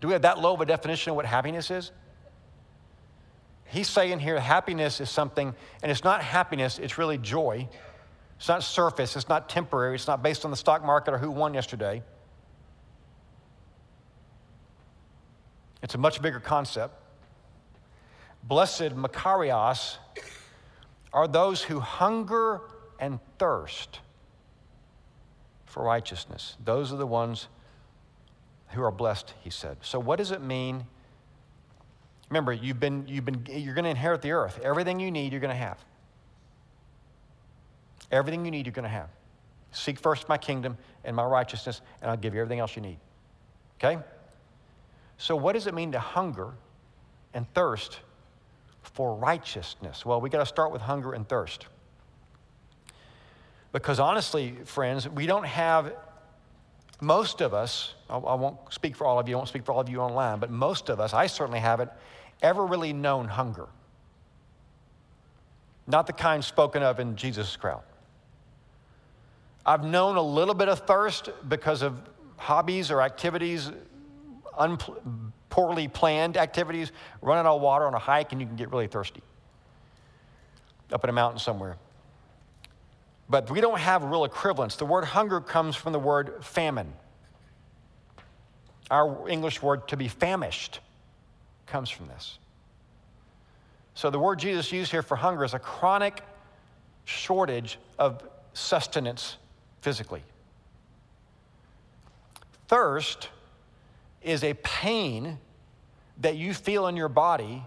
Do 0.00 0.08
we 0.08 0.14
have 0.14 0.22
that 0.22 0.40
low 0.40 0.54
of 0.54 0.60
a 0.62 0.66
definition 0.66 1.10
of 1.10 1.16
what 1.16 1.26
happiness 1.26 1.70
is? 1.70 1.92
He's 3.66 3.88
saying 3.88 4.20
here 4.20 4.40
happiness 4.40 5.00
is 5.00 5.10
something, 5.10 5.54
and 5.82 5.92
it's 5.92 6.02
not 6.02 6.22
happiness, 6.22 6.78
it's 6.78 6.96
really 6.96 7.18
joy. 7.18 7.68
It's 8.38 8.48
not 8.48 8.62
surface, 8.62 9.16
it's 9.16 9.28
not 9.28 9.50
temporary, 9.50 9.96
it's 9.96 10.06
not 10.06 10.22
based 10.22 10.46
on 10.46 10.50
the 10.50 10.56
stock 10.56 10.82
market 10.82 11.12
or 11.12 11.18
who 11.18 11.30
won 11.30 11.52
yesterday. 11.52 12.02
It's 15.82 15.94
a 15.94 15.98
much 15.98 16.22
bigger 16.22 16.40
concept. 16.40 16.94
Blessed, 18.44 18.94
Makarios, 18.96 19.96
are 21.12 21.28
those 21.28 21.62
who 21.62 21.80
hunger 21.80 22.62
and 23.04 23.20
thirst 23.38 24.00
for 25.66 25.82
righteousness. 25.84 26.56
Those 26.64 26.90
are 26.90 26.96
the 26.96 27.06
ones 27.06 27.48
who 28.68 28.82
are 28.82 28.90
blessed, 28.90 29.34
he 29.42 29.50
said. 29.50 29.76
So, 29.82 29.98
what 29.98 30.16
does 30.16 30.30
it 30.30 30.40
mean? 30.40 30.86
Remember, 32.30 32.50
you've 32.50 32.80
been, 32.80 33.06
you've 33.06 33.26
been, 33.26 33.44
you're 33.50 33.74
going 33.74 33.84
to 33.84 33.90
inherit 33.90 34.22
the 34.22 34.32
earth. 34.32 34.58
Everything 34.62 35.00
you 35.00 35.10
need, 35.10 35.32
you're 35.32 35.40
going 35.42 35.50
to 35.50 35.54
have. 35.54 35.78
Everything 38.10 38.46
you 38.46 38.50
need, 38.50 38.64
you're 38.64 38.72
going 38.72 38.84
to 38.84 38.88
have. 38.88 39.10
Seek 39.70 39.98
first 39.98 40.26
my 40.26 40.38
kingdom 40.38 40.78
and 41.04 41.14
my 41.14 41.24
righteousness, 41.24 41.82
and 42.00 42.10
I'll 42.10 42.16
give 42.16 42.32
you 42.32 42.40
everything 42.40 42.60
else 42.60 42.74
you 42.74 42.80
need. 42.80 42.96
Okay? 43.78 44.02
So, 45.18 45.36
what 45.36 45.52
does 45.52 45.66
it 45.66 45.74
mean 45.74 45.92
to 45.92 46.00
hunger 46.00 46.52
and 47.34 47.46
thirst 47.52 48.00
for 48.80 49.14
righteousness? 49.14 50.06
Well, 50.06 50.22
we 50.22 50.30
got 50.30 50.38
to 50.38 50.46
start 50.46 50.72
with 50.72 50.80
hunger 50.80 51.12
and 51.12 51.28
thirst. 51.28 51.66
Because 53.74 53.98
honestly, 53.98 54.54
friends, 54.66 55.08
we 55.08 55.26
don't 55.26 55.44
have, 55.44 55.92
most 57.00 57.40
of 57.40 57.52
us, 57.52 57.92
I, 58.08 58.16
won't 58.16 58.56
speak 58.72 58.94
for 58.94 59.04
all 59.04 59.18
of 59.18 59.28
you, 59.28 59.34
I 59.34 59.38
won't 59.38 59.48
speak 59.48 59.64
for 59.64 59.72
all 59.72 59.80
of 59.80 59.88
you 59.88 59.98
online, 59.98 60.38
but 60.38 60.48
most 60.48 60.90
of 60.90 61.00
us, 61.00 61.12
I 61.12 61.26
certainly 61.26 61.58
haven't 61.58 61.90
ever 62.40 62.64
really 62.64 62.92
known 62.92 63.26
hunger. 63.26 63.66
Not 65.88 66.06
the 66.06 66.12
kind 66.12 66.44
spoken 66.44 66.84
of 66.84 67.00
in 67.00 67.16
Jesus' 67.16 67.56
crowd. 67.56 67.82
I've 69.66 69.82
known 69.82 70.14
a 70.18 70.22
little 70.22 70.54
bit 70.54 70.68
of 70.68 70.86
thirst 70.86 71.30
because 71.48 71.82
of 71.82 72.00
hobbies 72.36 72.92
or 72.92 73.02
activities, 73.02 73.72
un- 74.56 74.78
poorly 75.50 75.88
planned 75.88 76.36
activities, 76.36 76.92
running 77.20 77.44
out 77.44 77.56
of 77.56 77.60
water 77.60 77.88
on 77.88 77.94
a 77.94 77.98
hike, 77.98 78.30
and 78.30 78.40
you 78.40 78.46
can 78.46 78.54
get 78.54 78.70
really 78.70 78.86
thirsty 78.86 79.22
up 80.92 81.02
in 81.02 81.10
a 81.10 81.12
mountain 81.12 81.40
somewhere. 81.40 81.76
But 83.28 83.50
we 83.50 83.60
don't 83.60 83.78
have 83.78 84.04
real 84.04 84.24
equivalents. 84.24 84.76
The 84.76 84.84
word 84.84 85.04
hunger 85.04 85.40
comes 85.40 85.76
from 85.76 85.92
the 85.92 85.98
word 85.98 86.44
famine. 86.44 86.92
Our 88.90 89.28
English 89.28 89.62
word 89.62 89.88
to 89.88 89.96
be 89.96 90.08
famished 90.08 90.80
comes 91.66 91.88
from 91.88 92.08
this. 92.08 92.38
So 93.94 94.10
the 94.10 94.18
word 94.18 94.38
Jesus 94.38 94.72
used 94.72 94.90
here 94.90 95.02
for 95.02 95.16
hunger 95.16 95.44
is 95.44 95.54
a 95.54 95.58
chronic 95.58 96.22
shortage 97.04 97.78
of 97.98 98.22
sustenance 98.52 99.36
physically. 99.80 100.22
Thirst 102.68 103.28
is 104.22 104.42
a 104.42 104.54
pain 104.54 105.38
that 106.20 106.36
you 106.36 106.54
feel 106.54 106.86
in 106.86 106.96
your 106.96 107.08
body 107.08 107.62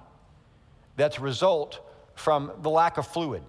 that's 0.96 1.18
a 1.18 1.22
result 1.22 1.80
from 2.16 2.52
the 2.62 2.70
lack 2.70 2.98
of 2.98 3.08
fluid. 3.08 3.44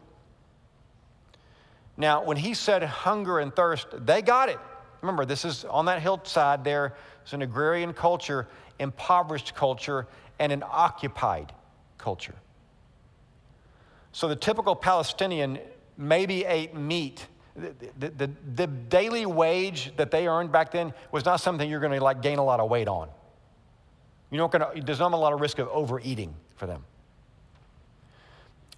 Now, 1.99 2.23
when 2.23 2.37
he 2.37 2.55
said 2.55 2.83
hunger 2.85 3.40
and 3.40 3.55
thirst, 3.55 3.88
they 4.07 4.23
got 4.23 4.49
it. 4.49 4.59
Remember, 5.02 5.25
this 5.25 5.45
is 5.45 5.64
on 5.64 5.85
that 5.87 6.00
hillside 6.00 6.64
there. 6.64 6.95
It's 7.23 7.33
an 7.33 7.43
agrarian 7.43 7.93
culture, 7.93 8.47
impoverished 8.78 9.55
culture, 9.55 10.07
and 10.38 10.52
an 10.52 10.62
occupied 10.64 11.52
culture. 11.99 12.37
So 14.12 14.28
the 14.28 14.37
typical 14.37 14.76
Palestinian 14.76 15.59
maybe 15.97 16.45
ate 16.45 16.75
meat 16.75 17.26
the, 17.99 18.11
the, 18.17 18.31
the, 18.55 18.67
daily 18.67 19.26
wage 19.26 19.93
that 19.97 20.12
they 20.12 20.28
earned 20.28 20.52
back 20.52 20.71
then 20.71 20.95
was 21.11 21.25
not 21.25 21.40
something 21.40 21.69
you're 21.69 21.81
going 21.81 21.93
to 21.93 22.02
like 22.02 22.23
gain 22.23 22.38
a 22.38 22.45
lot 22.45 22.61
of 22.61 22.71
weight 22.71 22.87
on. 22.87 23.09
You're 24.31 24.43
not 24.43 24.52
going 24.52 24.76
to, 24.76 24.87
there's 24.87 25.00
not 25.00 25.12
a 25.12 25.17
lot 25.17 25.33
of 25.33 25.40
risk 25.40 25.59
of 25.59 25.69
overeating 25.69 26.35
for 26.55 26.67
them. 26.67 26.85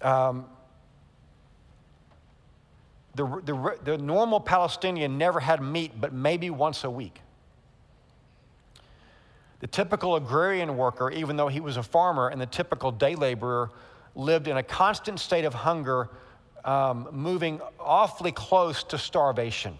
Um, 0.01 0.45
the, 3.15 3.25
the, 3.43 3.77
the 3.83 3.97
normal 3.97 4.39
Palestinian 4.39 5.17
never 5.17 5.39
had 5.39 5.61
meat, 5.61 5.91
but 5.99 6.13
maybe 6.13 6.49
once 6.49 6.83
a 6.83 6.89
week. 6.89 7.19
The 9.59 9.67
typical 9.67 10.15
agrarian 10.15 10.77
worker, 10.77 11.11
even 11.11 11.35
though 11.35 11.47
he 11.47 11.59
was 11.59 11.77
a 11.77 11.83
farmer, 11.83 12.29
and 12.29 12.41
the 12.41 12.45
typical 12.45 12.91
day 12.91 13.15
laborer 13.15 13.69
lived 14.15 14.47
in 14.47 14.57
a 14.57 14.63
constant 14.63 15.19
state 15.19 15.45
of 15.45 15.53
hunger 15.53 16.09
um, 16.65 17.07
moving 17.11 17.59
awfully 17.79 18.31
close 18.31 18.83
to 18.85 18.97
starvation. 18.97 19.77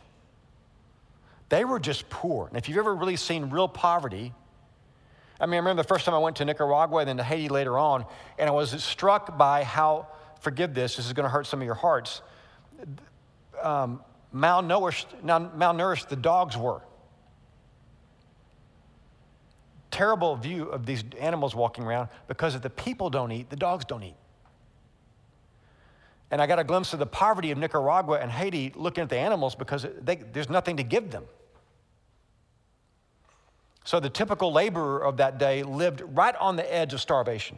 They 1.50 1.66
were 1.66 1.80
just 1.80 2.10
poor. 2.10 2.48
And 2.48 2.58
if 2.58 2.70
you've 2.70 2.78
ever 2.78 2.94
really 2.94 3.16
seen 3.16 3.50
real 3.50 3.68
poverty, 3.68 4.34
I 5.40 5.46
mean, 5.46 5.56
I 5.56 5.58
remember 5.58 5.82
the 5.82 5.88
first 5.88 6.06
time 6.06 6.14
I 6.14 6.20
went 6.20 6.38
to 6.38 6.46
Nicaragua 6.46 7.00
and 7.00 7.10
then 7.10 7.18
to 7.18 7.24
Haiti 7.24 7.50
later 7.50 7.78
on, 7.78 8.06
and 8.38 8.50
I 8.50 8.54
was 8.54 8.84
struck 8.84 9.38
by 9.38 9.64
how, 9.64 10.08
forgive 10.42 10.74
this, 10.74 10.98
this 10.98 11.08
is 11.08 11.14
going 11.14 11.26
to 11.26 11.30
hurt 11.30 11.48
some 11.48 11.60
of 11.60 11.66
your 11.66 11.76
hearts, 11.76 12.22
um, 13.62 14.02
malnourished, 14.34 15.06
malnourished 15.24 16.08
the 16.08 16.16
dogs 16.16 16.58
were. 16.58 16.82
Terrible 19.90 20.36
view 20.36 20.70
of 20.70 20.86
these 20.86 21.04
animals 21.20 21.54
walking 21.54 21.84
around 21.84 22.10
because 22.28 22.56
if 22.56 22.62
the 22.62 22.70
people 22.70 23.10
don't 23.10 23.32
eat, 23.32 23.50
the 23.50 23.56
dogs 23.56 23.86
don't 23.86 24.04
eat. 24.04 24.16
And 26.32 26.42
I 26.42 26.48
got 26.48 26.60
a 26.60 26.64
glimpse 26.64 26.94
of 26.94 27.00
the 27.00 27.06
poverty 27.06 27.52
of 27.52 27.58
Nicaragua 27.58 28.20
and 28.20 28.32
Haiti 28.32 28.72
looking 28.76 29.02
at 29.02 29.10
the 29.10 29.18
animals 29.18 29.54
because 29.54 29.86
they, 30.02 30.16
there's 30.16 30.50
nothing 30.50 30.78
to 30.78 30.84
give 30.84 31.12
them. 31.12 31.26
So 33.84 34.00
the 34.00 34.10
typical 34.10 34.54
laborer 34.54 35.04
of 35.04 35.18
that 35.18 35.38
day 35.38 35.64
lived 35.64 36.02
right 36.02 36.36
on 36.36 36.56
the 36.56 36.74
edge 36.74 36.94
of 36.94 37.02
starvation. 37.02 37.58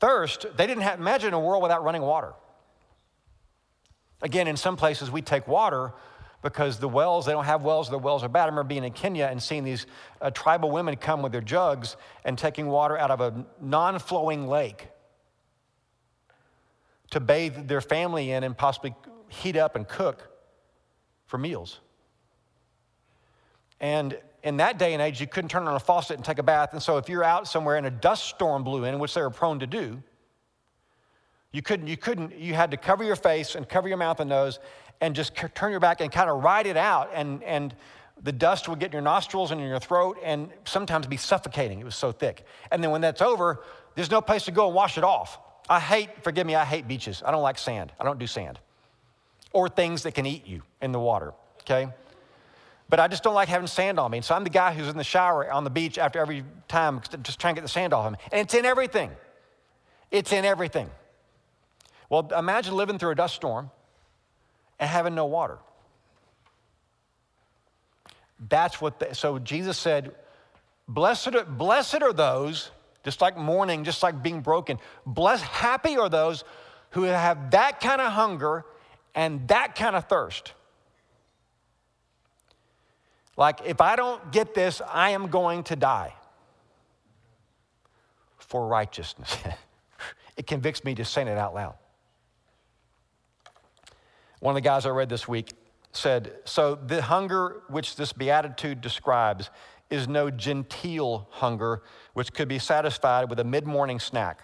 Thirst, 0.00 0.46
they 0.56 0.66
didn't 0.66 0.82
have, 0.82 0.98
imagine 0.98 1.32
a 1.32 1.40
world 1.40 1.62
without 1.62 1.82
running 1.82 2.02
water. 2.02 2.34
Again, 4.20 4.48
in 4.48 4.56
some 4.56 4.76
places 4.76 5.10
we 5.10 5.22
take 5.22 5.46
water 5.46 5.92
because 6.42 6.78
the 6.78 6.88
wells, 6.88 7.26
they 7.26 7.32
don't 7.32 7.44
have 7.44 7.62
wells, 7.62 7.90
the 7.90 7.98
wells 7.98 8.22
are 8.22 8.28
bad. 8.28 8.44
I 8.44 8.46
remember 8.46 8.64
being 8.64 8.84
in 8.84 8.92
Kenya 8.92 9.26
and 9.26 9.42
seeing 9.42 9.64
these 9.64 9.86
uh, 10.20 10.30
tribal 10.30 10.70
women 10.70 10.96
come 10.96 11.22
with 11.22 11.32
their 11.32 11.40
jugs 11.40 11.96
and 12.24 12.38
taking 12.38 12.68
water 12.68 12.96
out 12.96 13.10
of 13.10 13.20
a 13.20 13.44
non 13.60 13.98
flowing 13.98 14.46
lake 14.48 14.88
to 17.10 17.20
bathe 17.20 17.68
their 17.68 17.80
family 17.80 18.30
in 18.30 18.44
and 18.44 18.56
possibly 18.56 18.94
heat 19.28 19.56
up 19.56 19.76
and 19.76 19.88
cook 19.88 20.28
for 21.26 21.38
meals. 21.38 21.80
And 23.80 24.18
in 24.42 24.58
that 24.58 24.78
day 24.78 24.92
and 24.92 25.02
age, 25.02 25.20
you 25.20 25.26
couldn't 25.26 25.50
turn 25.50 25.66
on 25.66 25.74
a 25.74 25.80
faucet 25.80 26.16
and 26.16 26.24
take 26.24 26.38
a 26.38 26.42
bath. 26.42 26.72
And 26.72 26.82
so, 26.82 26.96
if 26.98 27.08
you're 27.08 27.24
out 27.24 27.48
somewhere 27.48 27.76
and 27.76 27.86
a 27.86 27.90
dust 27.90 28.24
storm 28.26 28.64
blew 28.64 28.84
in, 28.84 28.98
which 28.98 29.14
they 29.14 29.22
were 29.22 29.30
prone 29.30 29.58
to 29.60 29.66
do, 29.66 30.02
you 31.52 31.62
couldn't, 31.62 31.86
you 31.86 31.96
couldn't, 31.96 32.38
you 32.38 32.54
had 32.54 32.70
to 32.70 32.76
cover 32.76 33.04
your 33.04 33.16
face 33.16 33.54
and 33.54 33.68
cover 33.68 33.88
your 33.88 33.96
mouth 33.96 34.20
and 34.20 34.28
nose 34.28 34.58
and 35.00 35.14
just 35.14 35.34
turn 35.54 35.70
your 35.70 35.80
back 35.80 36.00
and 36.00 36.12
kind 36.12 36.28
of 36.28 36.42
ride 36.42 36.66
it 36.66 36.76
out. 36.76 37.10
And, 37.14 37.42
and 37.42 37.74
the 38.22 38.32
dust 38.32 38.68
would 38.68 38.78
get 38.78 38.86
in 38.86 38.92
your 38.92 39.02
nostrils 39.02 39.50
and 39.50 39.60
in 39.60 39.68
your 39.68 39.78
throat 39.78 40.18
and 40.22 40.50
sometimes 40.64 41.06
be 41.06 41.16
suffocating. 41.16 41.80
It 41.80 41.84
was 41.84 41.96
so 41.96 42.12
thick. 42.12 42.44
And 42.70 42.82
then 42.82 42.90
when 42.90 43.00
that's 43.00 43.22
over, 43.22 43.62
there's 43.94 44.10
no 44.10 44.20
place 44.20 44.44
to 44.44 44.50
go 44.50 44.66
and 44.66 44.74
wash 44.74 44.98
it 44.98 45.04
off. 45.04 45.38
I 45.68 45.80
hate, 45.80 46.22
forgive 46.22 46.46
me, 46.46 46.54
I 46.54 46.64
hate 46.64 46.88
beaches. 46.88 47.22
I 47.24 47.30
don't 47.30 47.42
like 47.42 47.58
sand. 47.58 47.92
I 48.00 48.04
don't 48.04 48.18
do 48.18 48.26
sand. 48.26 48.58
Or 49.52 49.68
things 49.68 50.02
that 50.02 50.12
can 50.12 50.26
eat 50.26 50.46
you 50.46 50.62
in 50.82 50.92
the 50.92 51.00
water, 51.00 51.32
okay? 51.62 51.88
But 52.88 53.00
I 53.00 53.08
just 53.08 53.22
don't 53.22 53.34
like 53.34 53.48
having 53.48 53.66
sand 53.66 54.00
on 54.00 54.10
me. 54.10 54.18
And 54.18 54.24
so 54.24 54.34
I'm 54.34 54.44
the 54.44 54.50
guy 54.50 54.72
who's 54.72 54.88
in 54.88 54.96
the 54.96 55.04
shower 55.04 55.50
on 55.50 55.64
the 55.64 55.70
beach 55.70 55.98
after 55.98 56.18
every 56.18 56.42
time, 56.68 57.02
just 57.22 57.38
trying 57.38 57.54
to 57.54 57.60
get 57.60 57.62
the 57.62 57.68
sand 57.68 57.92
off 57.92 58.06
of 58.06 58.12
me. 58.12 58.18
And 58.32 58.40
it's 58.40 58.54
in 58.54 58.64
everything. 58.64 59.10
It's 60.10 60.32
in 60.32 60.44
everything. 60.44 60.88
Well, 62.08 62.28
imagine 62.36 62.74
living 62.74 62.98
through 62.98 63.10
a 63.10 63.14
dust 63.14 63.34
storm 63.34 63.70
and 64.78 64.88
having 64.88 65.14
no 65.14 65.26
water. 65.26 65.58
That's 68.48 68.80
what, 68.80 69.00
the, 69.00 69.14
so 69.14 69.38
Jesus 69.38 69.76
said, 69.76 70.14
blessed 70.86 71.34
are, 71.34 71.44
blessed 71.44 72.02
are 72.02 72.12
those 72.12 72.70
just 73.04 73.20
like 73.20 73.36
mourning, 73.36 73.84
just 73.84 74.02
like 74.02 74.22
being 74.22 74.40
broken. 74.40 74.78
Blessed, 75.06 75.44
happy 75.44 75.96
are 75.96 76.08
those 76.08 76.44
who 76.90 77.04
have 77.04 77.52
that 77.52 77.80
kind 77.80 78.00
of 78.00 78.12
hunger 78.12 78.64
and 79.14 79.46
that 79.48 79.74
kind 79.74 79.96
of 79.96 80.04
thirst. 80.04 80.52
Like, 83.36 83.60
if 83.64 83.80
I 83.80 83.96
don't 83.96 84.32
get 84.32 84.54
this, 84.54 84.82
I 84.86 85.10
am 85.10 85.28
going 85.28 85.62
to 85.64 85.76
die 85.76 86.12
for 88.36 88.66
righteousness. 88.66 89.36
it 90.36 90.46
convicts 90.46 90.84
me 90.84 90.94
just 90.94 91.12
saying 91.12 91.28
it 91.28 91.38
out 91.38 91.54
loud. 91.54 91.76
One 94.40 94.52
of 94.52 94.62
the 94.62 94.68
guys 94.68 94.86
I 94.86 94.90
read 94.90 95.08
this 95.08 95.26
week 95.26 95.52
said, 95.92 96.32
So 96.44 96.74
the 96.74 97.02
hunger 97.02 97.62
which 97.68 97.96
this 97.96 98.12
beatitude 98.12 98.80
describes 98.80 99.50
is 99.90 100.06
no 100.06 100.30
genteel 100.30 101.26
hunger, 101.30 101.82
which 102.12 102.32
could 102.32 102.48
be 102.48 102.58
satisfied 102.58 103.30
with 103.30 103.40
a 103.40 103.44
mid 103.44 103.66
morning 103.66 103.98
snack. 103.98 104.42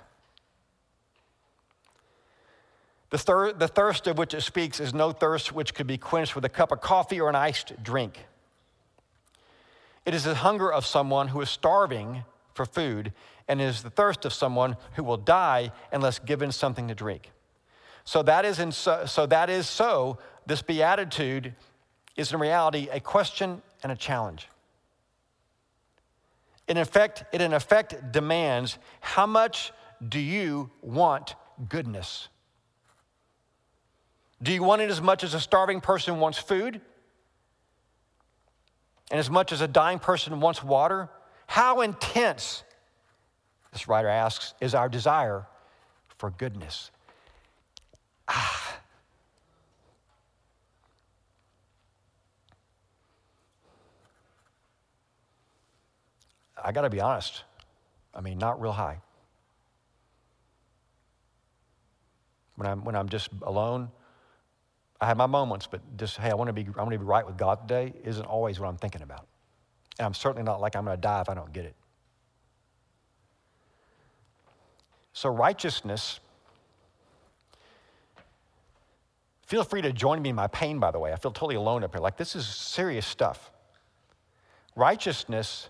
The, 3.10 3.18
thir- 3.18 3.52
the 3.52 3.68
thirst 3.68 4.06
of 4.06 4.18
which 4.18 4.34
it 4.34 4.40
speaks 4.40 4.80
is 4.80 4.92
no 4.92 5.12
thirst 5.12 5.52
which 5.52 5.74
could 5.74 5.86
be 5.86 5.98
quenched 5.98 6.34
with 6.34 6.44
a 6.44 6.48
cup 6.48 6.72
of 6.72 6.80
coffee 6.80 7.20
or 7.20 7.28
an 7.28 7.36
iced 7.36 7.80
drink. 7.82 8.26
It 10.04 10.14
is 10.14 10.24
the 10.24 10.34
hunger 10.34 10.72
of 10.72 10.84
someone 10.84 11.28
who 11.28 11.40
is 11.40 11.48
starving 11.48 12.24
for 12.54 12.66
food 12.66 13.12
and 13.46 13.60
is 13.60 13.82
the 13.82 13.90
thirst 13.90 14.24
of 14.24 14.32
someone 14.32 14.76
who 14.94 15.04
will 15.04 15.16
die 15.16 15.70
unless 15.92 16.18
given 16.18 16.50
something 16.50 16.88
to 16.88 16.94
drink. 16.94 17.30
So 18.04 18.22
that 18.22 18.44
is, 18.44 18.58
in 18.58 18.72
so, 18.72 19.06
so 19.06 19.26
that 19.26 19.50
is 19.50 19.68
so. 19.68 20.18
This 20.46 20.62
beatitude 20.62 21.54
is 22.16 22.32
in 22.32 22.38
reality 22.38 22.88
a 22.92 23.00
question 23.00 23.62
and 23.82 23.90
a 23.90 23.96
challenge. 23.96 24.48
In 26.68 26.76
effect, 26.76 27.24
it 27.32 27.40
in 27.40 27.52
effect 27.52 28.12
demands 28.12 28.78
how 29.00 29.26
much 29.26 29.72
do 30.06 30.18
you 30.18 30.70
want 30.82 31.34
goodness? 31.68 32.28
Do 34.42 34.52
you 34.52 34.62
want 34.62 34.82
it 34.82 34.90
as 34.90 35.00
much 35.00 35.24
as 35.24 35.34
a 35.34 35.40
starving 35.40 35.80
person 35.80 36.20
wants 36.20 36.38
food? 36.38 36.80
And 39.10 39.20
as 39.20 39.30
much 39.30 39.52
as 39.52 39.60
a 39.60 39.68
dying 39.68 39.98
person 39.98 40.40
wants 40.40 40.62
water? 40.62 41.08
How 41.46 41.82
intense, 41.82 42.64
this 43.72 43.88
writer 43.88 44.08
asks, 44.08 44.54
is 44.60 44.74
our 44.74 44.88
desire 44.88 45.46
for 46.16 46.30
goodness? 46.30 46.90
I 56.64 56.72
got 56.72 56.82
to 56.82 56.90
be 56.90 57.00
honest. 57.00 57.44
I 58.14 58.22
mean, 58.22 58.38
not 58.38 58.60
real 58.60 58.72
high. 58.72 59.00
When 62.56 62.66
I'm, 62.66 62.84
when 62.84 62.96
I'm 62.96 63.08
just 63.08 63.28
alone, 63.42 63.90
I 65.00 65.06
have 65.06 65.16
my 65.16 65.26
moments, 65.26 65.66
but 65.66 65.80
just, 65.98 66.16
hey, 66.16 66.30
I 66.30 66.34
want 66.34 66.48
to 66.48 66.52
be, 66.52 66.66
I 66.76 66.82
want 66.82 66.92
to 66.92 66.98
be 66.98 67.04
right 67.04 67.26
with 67.26 67.36
God 67.36 67.68
today 67.68 67.92
isn't 68.04 68.24
always 68.24 68.58
what 68.58 68.68
I'm 68.68 68.78
thinking 68.78 69.02
about. 69.02 69.26
And 69.98 70.06
I'm 70.06 70.14
certainly 70.14 70.44
not 70.44 70.60
like 70.60 70.76
I'm 70.76 70.84
going 70.84 70.96
to 70.96 71.00
die 71.00 71.20
if 71.20 71.28
I 71.28 71.34
don't 71.34 71.52
get 71.52 71.66
it. 71.66 71.74
So, 75.12 75.28
righteousness, 75.28 76.18
feel 79.46 79.62
free 79.62 79.82
to 79.82 79.92
join 79.92 80.22
me 80.22 80.30
in 80.30 80.36
my 80.36 80.48
pain, 80.48 80.78
by 80.78 80.90
the 80.90 80.98
way. 80.98 81.12
I 81.12 81.16
feel 81.16 81.30
totally 81.30 81.54
alone 81.54 81.84
up 81.84 81.94
here. 81.94 82.00
Like, 82.00 82.16
this 82.16 82.34
is 82.34 82.46
serious 82.46 83.06
stuff. 83.06 83.50
Righteousness, 84.74 85.68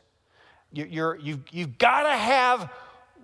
you, 0.75 0.87
you're, 0.91 1.17
you've, 1.17 1.41
you've 1.51 1.79
got 1.79 2.03
to 2.05 2.13
have 2.13 2.71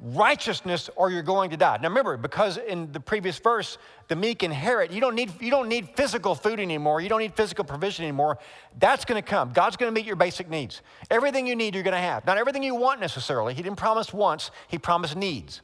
righteousness 0.03 0.89
or 0.97 1.11
you're 1.11 1.23
going 1.23 1.51
to 1.51 1.57
die. 1.57 1.79
Now 1.81 1.89
remember, 1.89 2.17
because 2.17 2.57
in 2.57 2.91
the 2.93 3.01
previous 3.01 3.39
verse, 3.39 3.77
the 4.09 4.17
meek 4.17 4.43
inherit, 4.43 4.91
you 4.91 5.01
don't 5.01 5.15
need, 5.15 5.31
you 5.41 5.51
don't 5.51 5.69
need 5.69 5.91
physical 5.97 6.35
food 6.35 6.59
anymore. 6.59 7.01
You 7.01 7.09
don't 7.09 7.21
need 7.21 7.35
physical 7.35 7.65
provision 7.65 8.05
anymore. 8.05 8.39
That's 8.79 9.05
going 9.05 9.23
to 9.23 9.29
come. 9.29 9.53
God's 9.53 9.77
going 9.77 9.93
to 9.93 9.95
meet 9.95 10.07
your 10.07 10.17
basic 10.17 10.49
needs. 10.49 10.81
Everything 11.11 11.47
you 11.47 11.55
need, 11.55 11.75
you're 11.75 11.85
going 11.85 11.93
to 11.93 12.01
have. 12.01 12.25
Not 12.27 12.39
everything 12.39 12.63
you 12.63 12.75
want 12.75 13.01
necessarily. 13.01 13.55
He 13.55 13.63
didn't 13.63 13.79
promise 13.79 14.13
once, 14.13 14.51
He 14.69 14.79
promised 14.79 15.17
needs. 15.17 15.61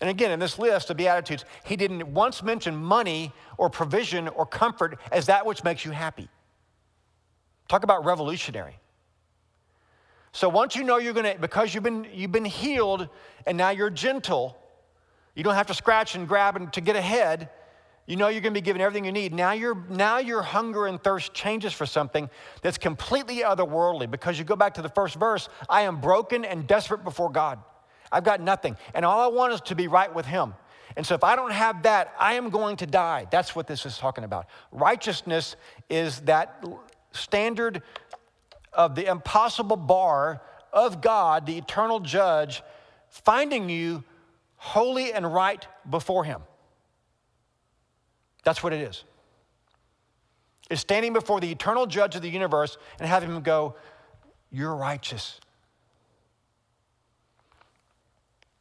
And 0.00 0.08
again, 0.08 0.30
in 0.30 0.40
this 0.40 0.58
list 0.58 0.90
of 0.90 0.96
Beatitudes, 0.96 1.44
He 1.64 1.76
didn't 1.76 2.06
once 2.12 2.42
mention 2.42 2.74
money 2.74 3.32
or 3.56 3.70
provision 3.70 4.28
or 4.28 4.46
comfort 4.46 4.98
as 5.12 5.26
that 5.26 5.46
which 5.46 5.62
makes 5.62 5.84
you 5.84 5.92
happy. 5.92 6.28
Talk 7.68 7.84
about 7.84 8.04
revolutionary. 8.04 8.80
So 10.32 10.48
once 10.48 10.76
you 10.76 10.84
know 10.84 10.98
you're 10.98 11.12
gonna, 11.12 11.36
because 11.40 11.74
you've 11.74 11.82
been, 11.84 12.06
you've 12.12 12.32
been 12.32 12.44
healed 12.44 13.08
and 13.46 13.58
now 13.58 13.70
you're 13.70 13.90
gentle, 13.90 14.56
you 15.34 15.42
don't 15.42 15.54
have 15.54 15.66
to 15.66 15.74
scratch 15.74 16.14
and 16.14 16.28
grab 16.28 16.56
and 16.56 16.72
to 16.72 16.80
get 16.80 16.96
ahead. 16.96 17.50
You 18.06 18.16
know 18.16 18.28
you're 18.28 18.40
gonna 18.40 18.54
be 18.54 18.60
given 18.60 18.82
everything 18.82 19.04
you 19.04 19.12
need. 19.12 19.32
Now, 19.32 19.52
you 19.52 19.84
now 19.88 20.18
your 20.18 20.42
hunger 20.42 20.86
and 20.86 21.02
thirst 21.02 21.32
changes 21.32 21.72
for 21.72 21.86
something 21.86 22.28
that's 22.62 22.78
completely 22.78 23.38
otherworldly 23.38 24.10
because 24.10 24.38
you 24.38 24.44
go 24.44 24.56
back 24.56 24.74
to 24.74 24.82
the 24.82 24.88
first 24.88 25.14
verse 25.16 25.48
I 25.68 25.82
am 25.82 26.00
broken 26.00 26.44
and 26.44 26.66
desperate 26.66 27.04
before 27.04 27.30
God. 27.30 27.60
I've 28.10 28.24
got 28.24 28.40
nothing. 28.40 28.76
And 28.94 29.04
all 29.04 29.20
I 29.20 29.34
want 29.34 29.52
is 29.52 29.60
to 29.62 29.74
be 29.74 29.86
right 29.86 30.12
with 30.12 30.26
Him. 30.26 30.54
And 30.96 31.06
so 31.06 31.14
if 31.14 31.22
I 31.22 31.36
don't 31.36 31.52
have 31.52 31.84
that, 31.84 32.12
I 32.18 32.34
am 32.34 32.50
going 32.50 32.76
to 32.78 32.86
die. 32.86 33.26
That's 33.30 33.54
what 33.54 33.66
this 33.66 33.86
is 33.86 33.96
talking 33.96 34.24
about. 34.24 34.46
Righteousness 34.72 35.54
is 35.88 36.20
that 36.22 36.64
standard 37.12 37.82
of 38.72 38.94
the 38.94 39.06
impossible 39.06 39.76
bar 39.76 40.42
of 40.72 41.00
God, 41.00 41.46
the 41.46 41.58
eternal 41.58 42.00
judge, 42.00 42.62
finding 43.08 43.68
you 43.68 44.04
holy 44.56 45.12
and 45.12 45.32
right 45.32 45.66
before 45.88 46.24
Him. 46.24 46.42
That's 48.44 48.62
what 48.62 48.72
it 48.72 48.80
is. 48.80 49.04
It's 50.70 50.80
standing 50.80 51.12
before 51.12 51.40
the 51.40 51.50
eternal 51.50 51.86
judge 51.86 52.14
of 52.14 52.22
the 52.22 52.28
universe 52.28 52.78
and 52.98 53.08
having 53.08 53.30
Him 53.30 53.42
go, 53.42 53.74
You're 54.50 54.74
righteous. 54.74 55.40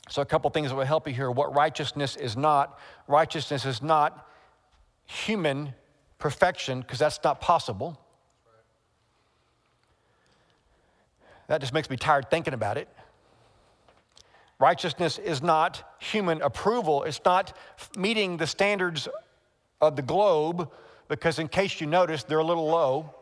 So, 0.10 0.24
a 0.24 0.26
couple 0.26 0.50
things 0.50 0.70
that 0.70 0.76
will 0.76 0.86
help 0.86 1.08
you 1.08 1.14
here. 1.14 1.30
What 1.30 1.54
righteousness 1.54 2.16
is 2.16 2.36
not 2.36 2.80
righteousness 3.08 3.64
is 3.66 3.82
not 3.82 4.28
human 5.06 5.74
perfection, 6.18 6.82
because 6.82 7.00
that's 7.00 7.20
not 7.24 7.42
possible. 7.42 8.00
That 11.50 11.62
just 11.62 11.74
makes 11.74 11.90
me 11.90 11.98
tired 11.98 12.30
thinking 12.30 12.54
about 12.54 12.78
it. 12.78 12.88
Righteousness 14.60 15.18
is 15.18 15.42
not 15.42 15.84
human 16.00 16.42
approval, 16.42 17.04
it's 17.04 17.22
not 17.26 17.58
meeting 17.98 18.38
the 18.38 18.46
standards 18.46 19.08
of 19.82 19.96
the 19.96 20.02
globe, 20.02 20.70
because 21.08 21.40
in 21.40 21.48
case 21.48 21.82
you 21.82 21.88
notice, 21.88 22.24
they're 22.24 22.40
a 22.40 22.44
little 22.44 22.68
low. 22.68 23.14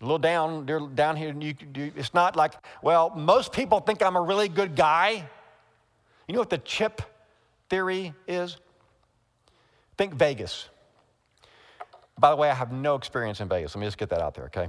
A 0.00 0.04
little 0.04 0.18
down, 0.18 0.66
they're 0.66 0.80
down 0.80 1.16
here. 1.16 1.34
You, 1.38 1.54
it's 1.74 2.12
not 2.12 2.36
like, 2.36 2.52
well, 2.82 3.10
most 3.10 3.52
people 3.52 3.80
think 3.80 4.02
I'm 4.02 4.16
a 4.16 4.20
really 4.20 4.48
good 4.48 4.76
guy. 4.76 5.24
You 6.26 6.34
know 6.34 6.40
what 6.40 6.50
the 6.50 6.58
chip 6.58 7.00
theory 7.70 8.12
is? 8.28 8.56
Think 9.96 10.14
Vegas. 10.14 10.68
By 12.18 12.30
the 12.30 12.36
way, 12.36 12.50
I 12.50 12.54
have 12.54 12.72
no 12.72 12.96
experience 12.96 13.40
in 13.40 13.48
Vegas. 13.48 13.74
Let 13.74 13.80
me 13.80 13.86
just 13.86 13.98
get 13.98 14.10
that 14.10 14.20
out 14.20 14.34
there, 14.34 14.44
okay? 14.46 14.68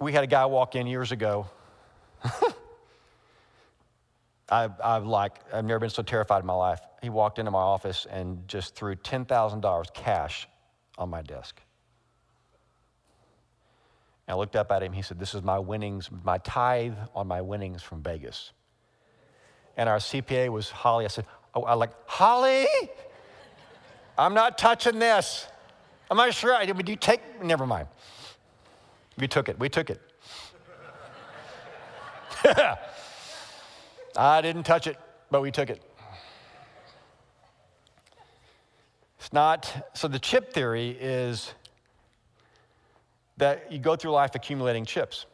We 0.00 0.12
had 0.12 0.24
a 0.24 0.28
guy 0.28 0.46
walk 0.46 0.76
in 0.76 0.86
years 0.86 1.12
ago. 1.12 1.46
I, 4.50 4.68
I've 4.82 5.04
like, 5.04 5.34
I've 5.52 5.64
never 5.64 5.80
been 5.80 5.90
so 5.90 6.02
terrified 6.02 6.40
in 6.40 6.46
my 6.46 6.54
life. 6.54 6.80
He 7.02 7.10
walked 7.10 7.38
into 7.38 7.50
my 7.50 7.58
office 7.58 8.06
and 8.10 8.46
just 8.48 8.74
threw 8.74 8.94
$10,000 8.94 9.94
cash 9.94 10.48
on 10.96 11.10
my 11.10 11.22
desk. 11.22 11.60
And 14.26 14.34
I 14.34 14.38
looked 14.38 14.56
up 14.56 14.72
at 14.72 14.82
him. 14.82 14.92
He 14.92 15.02
said, 15.02 15.18
This 15.18 15.34
is 15.34 15.42
my 15.42 15.58
winnings, 15.58 16.10
my 16.24 16.38
tithe 16.38 16.94
on 17.14 17.26
my 17.26 17.40
winnings 17.40 17.82
from 17.82 18.02
Vegas. 18.02 18.52
And 19.76 19.88
our 19.88 19.98
CPA 19.98 20.48
was 20.50 20.70
Holly. 20.70 21.04
I 21.04 21.08
said, 21.08 21.26
Oh, 21.54 21.62
I 21.62 21.74
like, 21.74 21.90
Holly, 22.06 22.66
I'm 24.16 24.34
not 24.34 24.58
touching 24.58 24.98
this. 24.98 25.46
I'm 26.10 26.16
not 26.16 26.32
sure. 26.34 26.54
I, 26.54 26.70
would 26.70 26.88
you 26.88 26.96
take, 26.96 27.20
never 27.42 27.66
mind. 27.66 27.88
We 29.18 29.28
took 29.28 29.48
it. 29.48 29.58
We 29.58 29.68
took 29.68 29.90
it. 29.90 30.00
I 34.16 34.40
didn't 34.40 34.62
touch 34.62 34.86
it, 34.86 34.96
but 35.30 35.42
we 35.42 35.50
took 35.50 35.70
it. 35.70 35.82
It's 39.18 39.32
not, 39.32 39.90
so 39.94 40.08
the 40.08 40.18
chip 40.18 40.52
theory 40.52 40.96
is 41.00 41.52
that 43.36 43.70
you 43.70 43.78
go 43.78 43.96
through 43.96 44.12
life 44.12 44.34
accumulating 44.34 44.84
chips. 44.84 45.26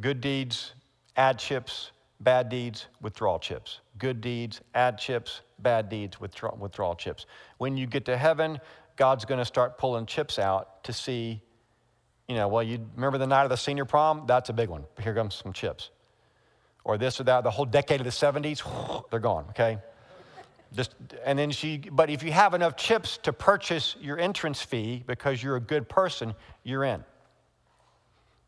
Good 0.00 0.20
deeds, 0.20 0.74
add 1.16 1.38
chips, 1.38 1.92
bad 2.20 2.48
deeds, 2.48 2.86
withdrawal 3.00 3.38
chips. 3.38 3.80
Good 3.98 4.20
deeds, 4.20 4.60
add 4.74 4.98
chips, 4.98 5.42
bad 5.60 5.88
deeds, 5.88 6.20
withdraw, 6.20 6.54
withdrawal 6.54 6.96
chips. 6.96 7.26
When 7.58 7.76
you 7.76 7.86
get 7.86 8.04
to 8.06 8.16
heaven, 8.16 8.58
God's 8.96 9.24
going 9.24 9.38
to 9.38 9.44
start 9.44 9.78
pulling 9.78 10.06
chips 10.06 10.38
out 10.38 10.82
to 10.84 10.92
see, 10.92 11.40
you 12.28 12.34
know, 12.34 12.48
well, 12.48 12.62
you 12.62 12.84
remember 12.94 13.18
the 13.18 13.26
night 13.26 13.44
of 13.44 13.50
the 13.50 13.56
senior 13.56 13.84
prom? 13.84 14.24
That's 14.26 14.48
a 14.48 14.52
big 14.52 14.68
one. 14.68 14.84
Here 15.00 15.14
comes 15.14 15.34
some 15.34 15.52
chips. 15.52 15.90
Or 16.84 16.98
this 16.98 17.20
or 17.20 17.24
that, 17.24 17.44
the 17.44 17.50
whole 17.50 17.64
decade 17.64 18.00
of 18.00 18.04
the 18.04 18.10
70s, 18.10 19.04
they're 19.10 19.20
gone, 19.20 19.46
okay? 19.50 19.78
Just, 20.74 20.94
and 21.24 21.38
then 21.38 21.50
she, 21.50 21.78
but 21.78 22.10
if 22.10 22.22
you 22.22 22.32
have 22.32 22.52
enough 22.54 22.76
chips 22.76 23.18
to 23.18 23.32
purchase 23.32 23.96
your 24.00 24.18
entrance 24.18 24.60
fee 24.60 25.04
because 25.06 25.42
you're 25.42 25.56
a 25.56 25.60
good 25.60 25.88
person, 25.88 26.34
you're 26.64 26.84
in. 26.84 27.04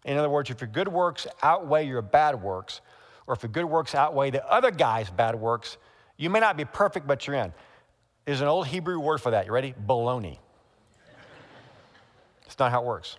In 0.04 0.16
other 0.16 0.30
words, 0.30 0.50
if 0.50 0.60
your 0.60 0.68
good 0.68 0.88
works 0.88 1.26
outweigh 1.42 1.86
your 1.86 2.02
bad 2.02 2.40
works, 2.40 2.80
or 3.26 3.34
if 3.34 3.42
your 3.42 3.50
good 3.50 3.64
works 3.64 3.94
outweigh 3.94 4.30
the 4.30 4.44
other 4.48 4.70
guy's 4.70 5.10
bad 5.10 5.34
works, 5.34 5.76
you 6.16 6.30
may 6.30 6.40
not 6.40 6.56
be 6.56 6.64
perfect, 6.64 7.06
but 7.06 7.26
you're 7.26 7.36
in. 7.36 7.52
There's 8.24 8.40
an 8.40 8.48
old 8.48 8.66
Hebrew 8.66 8.98
word 8.98 9.18
for 9.18 9.30
that. 9.32 9.46
You 9.46 9.52
ready? 9.52 9.74
Baloney. 9.86 10.38
it's 12.44 12.58
not 12.58 12.72
how 12.72 12.82
it 12.82 12.86
works. 12.86 13.18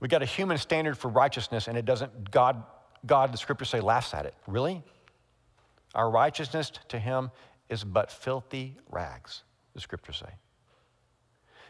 We 0.00 0.08
got 0.08 0.22
a 0.22 0.26
human 0.26 0.58
standard 0.58 0.98
for 0.98 1.08
righteousness, 1.08 1.68
and 1.68 1.78
it 1.78 1.84
doesn't, 1.84 2.30
God, 2.30 2.62
God, 3.06 3.32
the 3.32 3.38
scriptures 3.38 3.70
say, 3.70 3.80
laughs 3.80 4.12
at 4.12 4.26
it. 4.26 4.34
Really? 4.46 4.82
Our 5.94 6.10
righteousness 6.10 6.72
to 6.88 6.98
him 6.98 7.30
is 7.68 7.82
but 7.82 8.10
filthy 8.10 8.76
rags, 8.90 9.42
the 9.74 9.80
scriptures 9.80 10.22
say. 10.24 10.32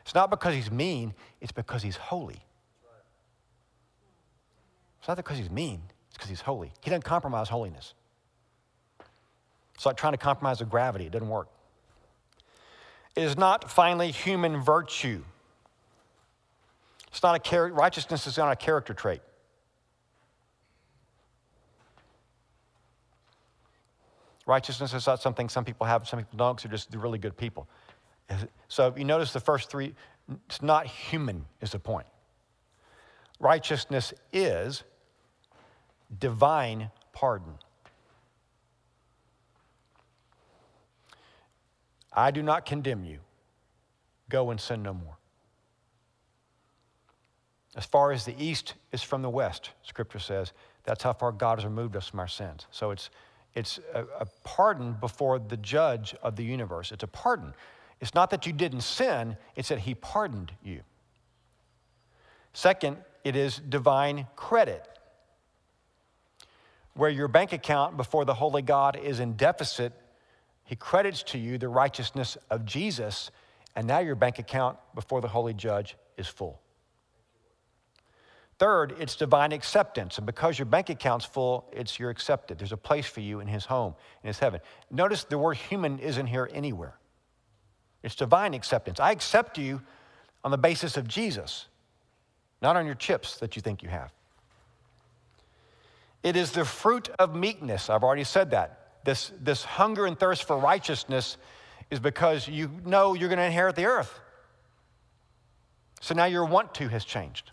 It's 0.03 0.15
not 0.15 0.31
because 0.31 0.55
he's 0.55 0.71
mean, 0.71 1.15
it's 1.41 1.53
because 1.53 1.83
he's 1.83 1.97
holy. 1.97 2.43
It's 4.99 5.09
not 5.09 5.17
because 5.17 5.39
he's 5.39 5.51
mean, 5.51 5.83
it's 6.09 6.17
because 6.17 6.29
he's 6.29 6.41
holy. 6.41 6.73
He 6.81 6.91
doesn't 6.91 7.05
compromise 7.05 7.49
holiness. 7.49 7.95
It's 9.77 9.87
like 9.87 9.97
trying 9.97 10.15
to 10.15 10.19
compromise 10.19 10.59
with 10.59 10.71
gravity, 10.71 11.07
it 11.07 11.13
doesn't 11.13 11.29
work. 11.29 11.49
It 13.15 13.23
is 13.23 13.37
not 13.37 13.71
finally 13.71 14.11
human 14.11 14.61
virtue. 14.61 15.23
It's 17.17 17.23
not 17.23 17.35
a 17.35 17.39
char- 17.39 17.69
righteousness 17.69 18.27
is 18.27 18.37
not 18.37 18.53
a 18.53 18.57
character 18.57 18.93
trait. 18.93 19.23
Righteousness 24.45 24.93
is 24.93 25.07
not 25.07 25.23
something 25.23 25.49
some 25.49 25.65
people 25.65 25.87
have, 25.87 26.07
some 26.07 26.19
people 26.19 26.37
don't, 26.37 26.57
because 26.57 26.69
they're 26.69 26.77
just 26.77 26.95
really 26.95 27.19
good 27.19 27.35
people. 27.35 27.69
So 28.69 28.93
you 28.99 29.07
notice 29.07 29.33
the 29.33 29.41
first 29.41 29.71
three, 29.71 29.95
it's 30.45 30.61
not 30.61 30.87
human, 30.87 31.47
is 31.63 31.73
the 31.73 31.79
point. 31.79 32.07
Righteousness 33.41 34.13
is 34.31 34.83
divine 36.19 36.91
pardon. 37.15 37.55
I 42.13 42.31
do 42.31 42.43
not 42.43 42.67
condemn 42.67 43.07
you. 43.07 43.21
Go 44.29 44.51
and 44.51 44.61
sin 44.61 44.83
no 44.83 44.93
more. 44.93 45.17
As 47.77 47.85
far 47.85 48.11
as 48.11 48.25
the 48.25 48.35
east 48.43 48.75
is 48.91 49.03
from 49.03 49.21
the 49.21 49.31
west, 49.31 49.71
scripture 49.83 50.19
says, 50.19 50.53
that's 50.85 51.03
how 51.03 51.13
far 51.13 51.31
God 51.31 51.59
has 51.59 51.65
removed 51.65 51.95
us 51.95 52.09
from 52.09 52.21
our 52.21 52.29
sins. 52.29 52.67
So 52.71 52.91
it's, 52.91 53.11
it's 53.55 53.79
a, 53.93 54.05
a 54.21 54.27
pardon 54.45 54.95
before 54.95 55.39
the 55.39 55.59
judge 55.59 56.15
of 56.23 56.37
the 56.37 56.45
universe. 56.45 56.91
It's 56.91 57.03
a 57.03 57.09
pardon. 57.09 57.53
It's 58.01 58.15
not 58.15 58.31
that 58.31 58.47
you 58.47 58.53
didn't 58.53 58.81
sin, 58.81 59.37
it's 59.57 59.69
that 59.69 59.81
he 59.81 59.95
pardoned 59.95 60.53
you. 60.65 60.81
Second, 62.55 62.97
it 63.25 63.37
is 63.37 63.59
divine 63.59 64.27
credit. 64.37 64.89
Where 66.95 67.11
your 67.11 67.29
bank 67.29 67.53
account 67.53 67.99
before 67.99 68.25
the 68.25 68.33
holy 68.33 68.63
God 68.63 68.97
is 68.97 69.21
in 69.21 69.35
deficit, 69.35 69.93
he 70.65 70.77
credits 70.77 71.23
to 71.25 71.39
you 71.39 71.59
the 71.59 71.69
righteousness 71.69 72.39
of 72.49 72.65
Jesus, 72.65 73.31
and 73.75 73.87
now 73.87 73.99
your 73.99 74.15
bank 74.15 74.39
account 74.39 74.79
before 74.95 75.21
the 75.21 75.29
holy 75.29 75.53
judge 75.53 75.97
is 76.17 76.27
full. 76.27 76.61
Third, 78.59 78.95
it's 78.99 79.17
divine 79.17 79.53
acceptance. 79.53 80.17
And 80.17 80.27
because 80.27 80.59
your 80.59 80.67
bank 80.67 80.89
account's 80.89 81.27
full, 81.27 81.69
it's 81.73 81.99
you're 81.99 82.11
accepted. 82.11 82.59
There's 82.59 82.73
a 82.73 82.77
place 82.77 83.07
for 83.07 83.21
you 83.21 83.41
in 83.41 83.49
his 83.49 83.67
home, 83.67 83.95
in 84.23 84.29
his 84.29 84.39
heaven. 84.39 84.61
Notice 84.91 85.25
the 85.25 85.37
word 85.37 85.59
human 85.59 85.99
isn't 85.99 86.27
here 86.27 86.49
anywhere. 86.53 86.97
It's 88.03 88.15
divine 88.15 88.55
acceptance. 88.55 88.99
I 88.99 89.11
accept 89.11 89.59
you 89.59 89.83
on 90.43 90.51
the 90.51 90.59
basis 90.59 90.97
of 90.97 91.07
Jesus, 91.07 91.67
not 92.63 92.77
on 92.77 92.87
your 92.87 92.95
chips 92.95 93.37
that 93.39 93.57
you 93.57 93.63
think 93.63 93.83
you 93.83 93.91
have. 93.91 94.13
It 96.23 96.35
is 96.37 96.53
the 96.53 96.65
fruit 96.65 97.11
of 97.19 97.35
meekness. 97.35 97.91
I've 97.91 98.03
already 98.03 98.25
said 98.25 98.53
that. 98.53 99.03
This, 99.05 99.33
this 99.41 99.65
hunger 99.65 100.07
and 100.07 100.19
thirst 100.19 100.45
for 100.45 100.57
righteousness 100.57 101.37
is 101.91 102.01
because 102.01 102.49
you 102.49 102.71
know 102.85 103.15
you're 103.15 103.29
going 103.29 103.39
to 103.39 103.45
inherit 103.45 103.77
the 103.77 103.85
earth. 103.85 104.19
So 106.01 106.15
now 106.15 106.25
your 106.25 106.45
want 106.45 106.75
to 106.75 106.89
has 106.89 107.05
changed. 107.05 107.53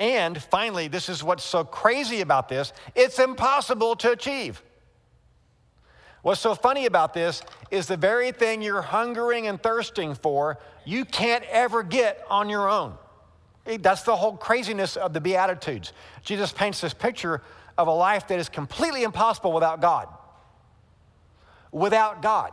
And 0.00 0.42
finally, 0.42 0.88
this 0.88 1.10
is 1.10 1.22
what's 1.22 1.44
so 1.44 1.62
crazy 1.62 2.22
about 2.22 2.48
this 2.48 2.72
it's 2.96 3.18
impossible 3.18 3.94
to 3.96 4.10
achieve. 4.10 4.62
What's 6.22 6.40
so 6.40 6.54
funny 6.54 6.86
about 6.86 7.14
this 7.14 7.42
is 7.70 7.86
the 7.86 7.96
very 7.96 8.32
thing 8.32 8.60
you're 8.60 8.82
hungering 8.82 9.46
and 9.46 9.62
thirsting 9.62 10.14
for, 10.14 10.58
you 10.84 11.04
can't 11.06 11.44
ever 11.44 11.82
get 11.82 12.22
on 12.28 12.50
your 12.50 12.68
own. 12.68 12.94
That's 13.64 14.02
the 14.02 14.16
whole 14.16 14.36
craziness 14.36 14.96
of 14.96 15.14
the 15.14 15.20
Beatitudes. 15.20 15.92
Jesus 16.22 16.52
paints 16.52 16.80
this 16.80 16.92
picture 16.92 17.42
of 17.78 17.88
a 17.88 17.92
life 17.92 18.28
that 18.28 18.38
is 18.38 18.50
completely 18.50 19.02
impossible 19.02 19.52
without 19.52 19.80
God. 19.80 20.08
Without 21.72 22.20
God. 22.20 22.52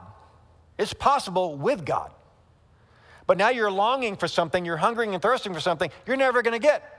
It's 0.78 0.94
possible 0.94 1.58
with 1.58 1.86
God. 1.86 2.12
But 3.26 3.38
now 3.38 3.50
you're 3.50 3.72
longing 3.72 4.16
for 4.16 4.30
something, 4.30 4.64
you're 4.64 4.78
hungering 4.78 5.14
and 5.14 5.22
thirsting 5.22 5.54
for 5.54 5.60
something 5.60 5.92
you're 6.06 6.16
never 6.16 6.42
going 6.42 6.54
to 6.54 6.66
get. 6.66 6.97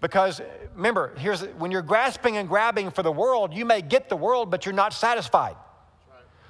Because 0.00 0.40
remember, 0.74 1.14
here's 1.16 1.42
when 1.42 1.70
you're 1.70 1.82
grasping 1.82 2.36
and 2.36 2.48
grabbing 2.48 2.90
for 2.90 3.02
the 3.02 3.12
world, 3.12 3.54
you 3.54 3.64
may 3.64 3.80
get 3.82 4.08
the 4.08 4.16
world, 4.16 4.50
but 4.50 4.66
you're 4.66 4.74
not 4.74 4.92
satisfied. 4.92 5.56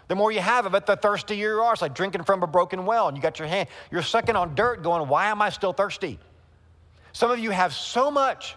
The 0.09 0.15
more 0.15 0.31
you 0.31 0.41
have 0.41 0.67
of 0.67 0.75
it, 0.75 0.87
the 0.87 0.97
thirstier 0.97 1.37
you 1.57 1.63
are. 1.63 1.73
It's 1.73 1.83
like 1.83 1.95
drinking 1.95 2.25
from 2.25 2.43
a 2.43 2.47
broken 2.47 2.87
well, 2.87 3.09
and 3.09 3.17
you 3.17 3.23
got 3.23 3.39
your 3.39 3.49
hand, 3.49 3.69
you're 3.91 4.03
sucking 4.03 4.37
on 4.37 4.55
dirt, 4.55 4.83
going, 4.83 5.09
Why 5.09 5.27
am 5.27 5.43
I 5.43 5.51
still 5.51 5.73
thirsty? 5.73 6.19
Some 7.13 7.31
of 7.31 7.39
you 7.39 7.51
have 7.51 7.73
so 7.73 8.11
much, 8.11 8.57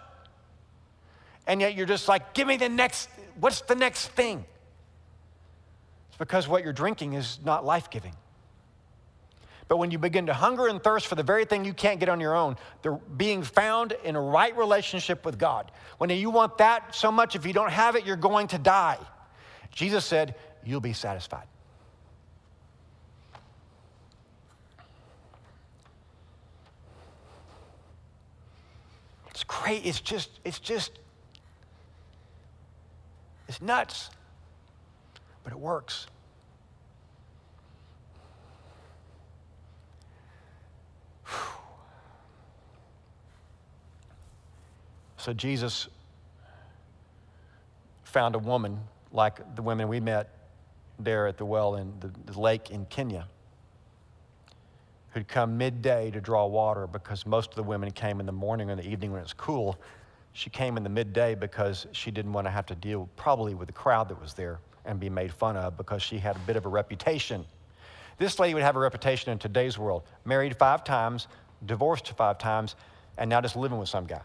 and 1.46 1.60
yet 1.60 1.74
you're 1.74 1.86
just 1.86 2.08
like, 2.08 2.34
Give 2.34 2.46
me 2.46 2.56
the 2.56 2.68
next, 2.68 3.08
what's 3.38 3.62
the 3.62 3.74
next 3.74 4.08
thing? 4.08 4.44
It's 6.08 6.18
because 6.18 6.46
what 6.46 6.62
you're 6.62 6.72
drinking 6.72 7.14
is 7.14 7.38
not 7.44 7.64
life 7.64 7.90
giving. 7.90 8.14
But 9.70 9.76
when 9.76 9.92
you 9.92 9.98
begin 9.98 10.26
to 10.26 10.34
hunger 10.34 10.66
and 10.66 10.82
thirst 10.82 11.06
for 11.06 11.14
the 11.14 11.22
very 11.22 11.44
thing 11.44 11.64
you 11.64 11.72
can't 11.72 12.00
get 12.00 12.08
on 12.08 12.18
your 12.18 12.34
own, 12.34 12.56
the 12.82 12.98
being 13.16 13.44
found 13.44 13.92
in 14.02 14.16
a 14.16 14.20
right 14.20 14.54
relationship 14.56 15.24
with 15.24 15.38
God. 15.38 15.70
When 15.98 16.10
you 16.10 16.28
want 16.28 16.58
that 16.58 16.92
so 16.92 17.12
much, 17.12 17.36
if 17.36 17.46
you 17.46 17.52
don't 17.52 17.70
have 17.70 17.94
it, 17.94 18.04
you're 18.04 18.16
going 18.16 18.48
to 18.48 18.58
die. 18.58 18.98
Jesus 19.70 20.04
said, 20.04 20.34
You'll 20.64 20.80
be 20.80 20.92
satisfied. 20.92 21.46
It's 29.28 29.44
great. 29.44 29.86
It's 29.86 30.00
just, 30.00 30.30
it's 30.44 30.58
just, 30.58 30.98
it's 33.46 33.62
nuts, 33.62 34.10
but 35.44 35.52
it 35.52 35.58
works. 35.60 36.08
So 45.20 45.34
Jesus 45.34 45.86
found 48.04 48.34
a 48.34 48.38
woman 48.38 48.80
like 49.12 49.54
the 49.54 49.60
women 49.60 49.86
we 49.88 50.00
met 50.00 50.34
there 50.98 51.26
at 51.26 51.36
the 51.36 51.44
well 51.44 51.76
in 51.76 51.92
the, 52.00 52.10
the 52.32 52.40
lake 52.40 52.70
in 52.70 52.86
Kenya 52.86 53.26
who'd 55.10 55.28
come 55.28 55.58
midday 55.58 56.10
to 56.10 56.20
draw 56.22 56.46
water 56.46 56.86
because 56.86 57.26
most 57.26 57.50
of 57.50 57.56
the 57.56 57.62
women 57.62 57.90
came 57.90 58.18
in 58.20 58.26
the 58.26 58.32
morning 58.32 58.70
or 58.70 58.76
the 58.76 58.88
evening 58.88 59.12
when 59.12 59.20
it's 59.20 59.34
cool. 59.34 59.78
She 60.32 60.48
came 60.48 60.78
in 60.78 60.84
the 60.84 60.88
midday 60.88 61.34
because 61.34 61.86
she 61.92 62.10
didn't 62.10 62.32
want 62.32 62.46
to 62.46 62.50
have 62.50 62.64
to 62.66 62.74
deal 62.74 63.08
probably 63.16 63.54
with 63.54 63.66
the 63.66 63.74
crowd 63.74 64.08
that 64.08 64.20
was 64.20 64.32
there 64.32 64.60
and 64.86 64.98
be 64.98 65.10
made 65.10 65.32
fun 65.34 65.56
of 65.56 65.76
because 65.76 66.02
she 66.02 66.16
had 66.16 66.36
a 66.36 66.40
bit 66.40 66.56
of 66.56 66.64
a 66.64 66.68
reputation. 66.68 67.44
This 68.16 68.38
lady 68.38 68.54
would 68.54 68.62
have 68.62 68.76
a 68.76 68.80
reputation 68.80 69.32
in 69.32 69.38
today's 69.38 69.76
world 69.76 70.04
married 70.24 70.56
five 70.56 70.82
times, 70.82 71.26
divorced 71.66 72.10
five 72.16 72.38
times, 72.38 72.76
and 73.18 73.28
now 73.28 73.42
just 73.42 73.56
living 73.56 73.78
with 73.78 73.88
some 73.88 74.06
guy. 74.06 74.22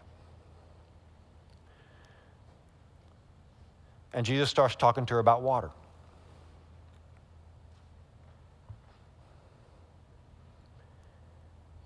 And 4.16 4.24
Jesus 4.24 4.48
starts 4.48 4.74
talking 4.74 5.04
to 5.06 5.14
her 5.14 5.20
about 5.20 5.42
water. 5.42 5.70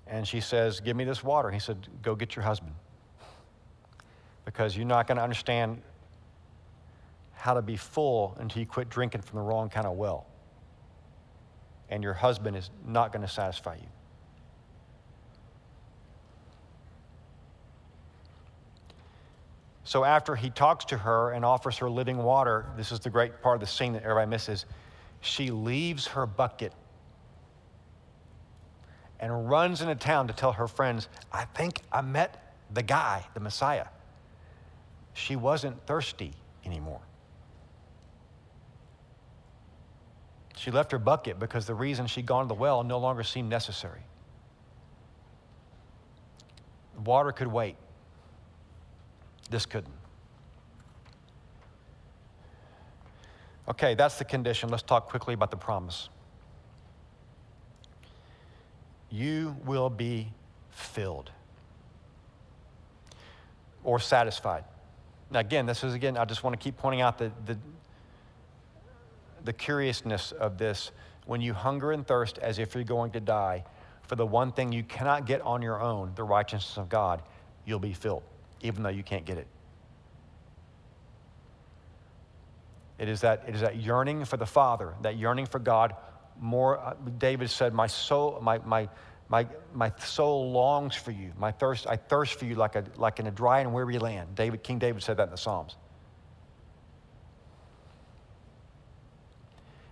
And 0.06 0.26
she 0.26 0.40
says, 0.40 0.78
Give 0.78 0.96
me 0.96 1.02
this 1.02 1.24
water. 1.24 1.50
He 1.50 1.58
said, 1.58 1.88
Go 2.02 2.14
get 2.14 2.36
your 2.36 2.44
husband. 2.44 2.74
Because 4.44 4.76
you're 4.76 4.86
not 4.86 5.08
going 5.08 5.16
to 5.16 5.24
understand 5.24 5.82
how 7.32 7.54
to 7.54 7.62
be 7.62 7.76
full 7.76 8.36
until 8.38 8.60
you 8.60 8.66
quit 8.66 8.88
drinking 8.88 9.22
from 9.22 9.40
the 9.40 9.44
wrong 9.44 9.68
kind 9.68 9.86
of 9.86 9.96
well. 9.96 10.26
And 11.88 12.00
your 12.00 12.14
husband 12.14 12.56
is 12.56 12.70
not 12.86 13.12
going 13.12 13.22
to 13.22 13.32
satisfy 13.32 13.74
you. 13.74 13.88
So 19.90 20.04
after 20.04 20.36
he 20.36 20.50
talks 20.50 20.84
to 20.84 20.96
her 20.96 21.32
and 21.32 21.44
offers 21.44 21.78
her 21.78 21.90
living 21.90 22.18
water, 22.18 22.64
this 22.76 22.92
is 22.92 23.00
the 23.00 23.10
great 23.10 23.42
part 23.42 23.56
of 23.56 23.60
the 23.60 23.66
scene 23.66 23.94
that 23.94 24.04
everybody 24.04 24.30
misses. 24.30 24.64
She 25.20 25.50
leaves 25.50 26.06
her 26.06 26.26
bucket 26.26 26.72
and 29.18 29.50
runs 29.50 29.80
into 29.82 29.96
town 29.96 30.28
to 30.28 30.32
tell 30.32 30.52
her 30.52 30.68
friends, 30.68 31.08
I 31.32 31.44
think 31.44 31.82
I 31.90 32.02
met 32.02 32.54
the 32.72 32.84
guy, 32.84 33.26
the 33.34 33.40
Messiah. 33.40 33.88
She 35.12 35.34
wasn't 35.34 35.84
thirsty 35.86 36.34
anymore. 36.64 37.00
She 40.56 40.70
left 40.70 40.92
her 40.92 41.00
bucket 41.00 41.40
because 41.40 41.66
the 41.66 41.74
reason 41.74 42.06
she'd 42.06 42.26
gone 42.26 42.44
to 42.44 42.48
the 42.48 42.54
well 42.54 42.84
no 42.84 43.00
longer 43.00 43.24
seemed 43.24 43.50
necessary. 43.50 44.02
The 46.94 47.00
Water 47.00 47.32
could 47.32 47.48
wait. 47.48 47.74
This 49.50 49.66
couldn't. 49.66 49.92
Okay, 53.68 53.94
that's 53.94 54.16
the 54.16 54.24
condition. 54.24 54.68
Let's 54.68 54.82
talk 54.82 55.08
quickly 55.08 55.34
about 55.34 55.50
the 55.50 55.56
promise. 55.56 56.08
you 59.10 59.56
will 59.64 59.90
be 59.90 60.32
filled 60.70 61.30
or 63.82 63.98
satisfied. 63.98 64.64
Now, 65.30 65.40
again, 65.40 65.66
this 65.66 65.84
is 65.84 65.94
again, 65.94 66.16
I 66.16 66.24
just 66.24 66.44
want 66.44 66.58
to 66.58 66.62
keep 66.62 66.76
pointing 66.76 67.00
out 67.00 67.18
the, 67.18 67.32
the, 67.46 67.58
the 69.44 69.52
curiousness 69.52 70.32
of 70.32 70.58
this. 70.58 70.92
When 71.26 71.40
you 71.40 71.52
hunger 71.52 71.92
and 71.92 72.06
thirst 72.06 72.38
as 72.38 72.58
if 72.58 72.74
you're 72.74 72.84
going 72.84 73.12
to 73.12 73.20
die 73.20 73.64
for 74.02 74.16
the 74.16 74.26
one 74.26 74.52
thing 74.52 74.72
you 74.72 74.82
cannot 74.82 75.26
get 75.26 75.40
on 75.42 75.62
your 75.62 75.80
own, 75.80 76.12
the 76.14 76.24
righteousness 76.24 76.76
of 76.76 76.88
God, 76.88 77.22
you'll 77.64 77.78
be 77.78 77.92
filled, 77.92 78.22
even 78.62 78.82
though 78.82 78.90
you 78.90 79.02
can't 79.02 79.24
get 79.24 79.38
it. 79.38 79.46
It 82.98 83.08
is 83.08 83.22
that, 83.22 83.44
it 83.48 83.54
is 83.54 83.62
that 83.62 83.76
yearning 83.76 84.26
for 84.26 84.36
the 84.36 84.46
Father, 84.46 84.94
that 85.00 85.16
yearning 85.16 85.46
for 85.46 85.58
God. 85.58 85.94
More, 86.38 86.78
uh, 86.78 86.94
David 87.18 87.48
said, 87.48 87.72
My 87.72 87.86
soul, 87.86 88.38
my, 88.42 88.58
my, 88.58 88.88
my, 89.30 89.46
my 89.72 89.90
soul 89.98 90.52
longs 90.52 90.94
for 90.94 91.10
you. 91.10 91.32
My 91.38 91.50
thirst, 91.50 91.86
I 91.86 91.96
thirst 91.96 92.38
for 92.38 92.44
you 92.44 92.56
like, 92.56 92.76
a, 92.76 92.84
like 92.96 93.18
in 93.18 93.26
a 93.26 93.30
dry 93.30 93.60
and 93.60 93.72
weary 93.72 93.98
land. 93.98 94.34
David, 94.34 94.62
King 94.62 94.78
David 94.78 95.02
said 95.02 95.16
that 95.16 95.24
in 95.24 95.30
the 95.30 95.38
Psalms. 95.38 95.76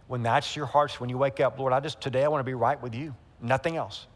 When 0.06 0.22
that's 0.22 0.54
your 0.56 0.66
hearts, 0.66 1.00
when 1.00 1.08
you 1.08 1.16
wake 1.16 1.40
up, 1.40 1.58
Lord, 1.58 1.72
I 1.72 1.80
just 1.80 2.00
today 2.00 2.24
I 2.24 2.28
want 2.28 2.40
to 2.40 2.50
be 2.50 2.54
right 2.54 2.80
with 2.82 2.94
you, 2.94 3.14
nothing 3.40 3.76
else. 3.76 4.06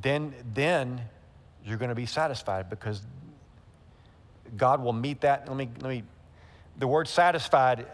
Then, 0.00 0.34
then 0.54 1.02
you're 1.66 1.78
going 1.78 1.88
to 1.88 1.96
be 1.96 2.06
satisfied 2.06 2.70
because 2.70 3.02
God 4.56 4.82
will 4.82 4.92
meet 4.92 5.22
that. 5.22 5.48
Let 5.48 5.56
me, 5.56 5.68
let 5.80 5.90
me 5.90 6.04
the 6.78 6.86
word 6.86 7.08
satisfied 7.08 7.86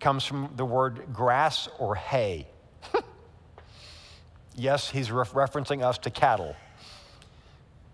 comes 0.00 0.24
from 0.24 0.50
the 0.56 0.64
word 0.64 1.12
grass 1.12 1.68
or 1.78 1.94
hay. 1.94 2.46
yes, 4.56 4.90
he's 4.90 5.12
re- 5.12 5.24
referencing 5.26 5.82
us 5.82 5.98
to 5.98 6.10
cattle. 6.10 6.56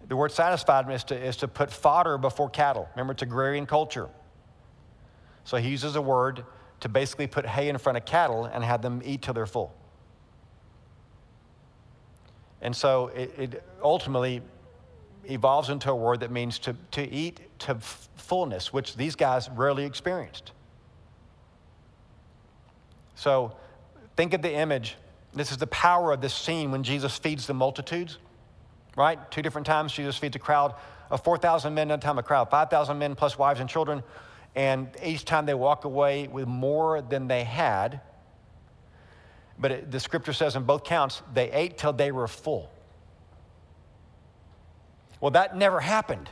The 0.07 0.17
word 0.17 0.31
satisfied 0.31 0.91
is 0.91 1.05
to, 1.05 1.21
is 1.21 1.37
to 1.39 1.49
put 1.49 1.71
fodder 1.71 2.17
before 2.17 2.49
cattle. 2.49 2.89
Remember, 2.95 3.13
it's 3.13 3.23
agrarian 3.23 3.67
culture. 3.67 4.09
So 5.45 5.57
he 5.57 5.71
uses 5.71 5.97
a 5.97 6.03
word 6.03 6.45
to 6.81 6.89
basically 6.89 7.27
put 7.27 7.45
hay 7.45 7.69
in 7.69 7.77
front 7.79 7.99
of 7.99 8.05
cattle 8.05 8.45
and 8.45 8.63
have 8.63 8.81
them 8.81 9.03
eat 9.05 9.23
till 9.23 9.35
they're 9.35 9.45
full. 9.45 9.75
And 12.63 12.75
so 12.75 13.09
it, 13.09 13.35
it 13.39 13.63
ultimately 13.83 14.43
evolves 15.29 15.69
into 15.69 15.91
a 15.91 15.95
word 15.95 16.21
that 16.21 16.31
means 16.31 16.59
to, 16.61 16.77
to 16.93 17.03
eat 17.03 17.41
to 17.61 17.77
fullness, 18.17 18.73
which 18.73 18.97
these 18.97 19.15
guys 19.15 19.49
rarely 19.51 19.85
experienced. 19.85 20.53
So 23.15 23.57
think 24.17 24.33
of 24.33 24.43
the 24.43 24.53
image. 24.53 24.97
This 25.35 25.51
is 25.51 25.59
the 25.59 25.67
power 25.67 26.13
of 26.13 26.21
this 26.21 26.35
scene 26.35 26.71
when 26.71 26.83
Jesus 26.83 27.19
feeds 27.19 27.47
the 27.47 27.55
multitudes, 27.55 28.19
right? 28.97 29.19
Two 29.31 29.43
different 29.43 29.67
times 29.67 29.93
Jesus 29.93 30.17
feeds 30.17 30.37
a 30.37 30.39
crowd 30.39 30.75
of 31.11 31.23
4,000 31.25 31.75
men, 31.75 31.89
another 31.89 32.01
time 32.03 32.19
a 32.19 32.23
crowd, 32.23 32.51
5,000 32.51 32.99
men 32.99 33.15
plus 33.15 33.39
wives 33.39 33.61
and 33.61 33.69
children. 33.69 34.03
And 34.55 34.89
each 35.05 35.25
time 35.25 35.47
they 35.47 35.55
walk 35.55 35.85
away 35.85 36.29
with 36.29 36.47
more 36.47 37.03
than 37.03 37.29
they 37.29 37.45
had. 37.45 38.01
But 39.59 39.73
it, 39.73 39.91
the 39.91 40.01
scripture 40.01 40.33
says 40.33 40.57
in 40.57 40.65
both 40.65 40.85
counts, 40.85 41.23
they 41.35 41.51
ate 41.51 41.79
till 41.79 41.93
they 41.93 42.13
were 42.13 42.29
full. 42.29 42.71
Well, 45.21 45.33
that 45.33 45.57
never 45.57 45.81
happened. 45.81 46.31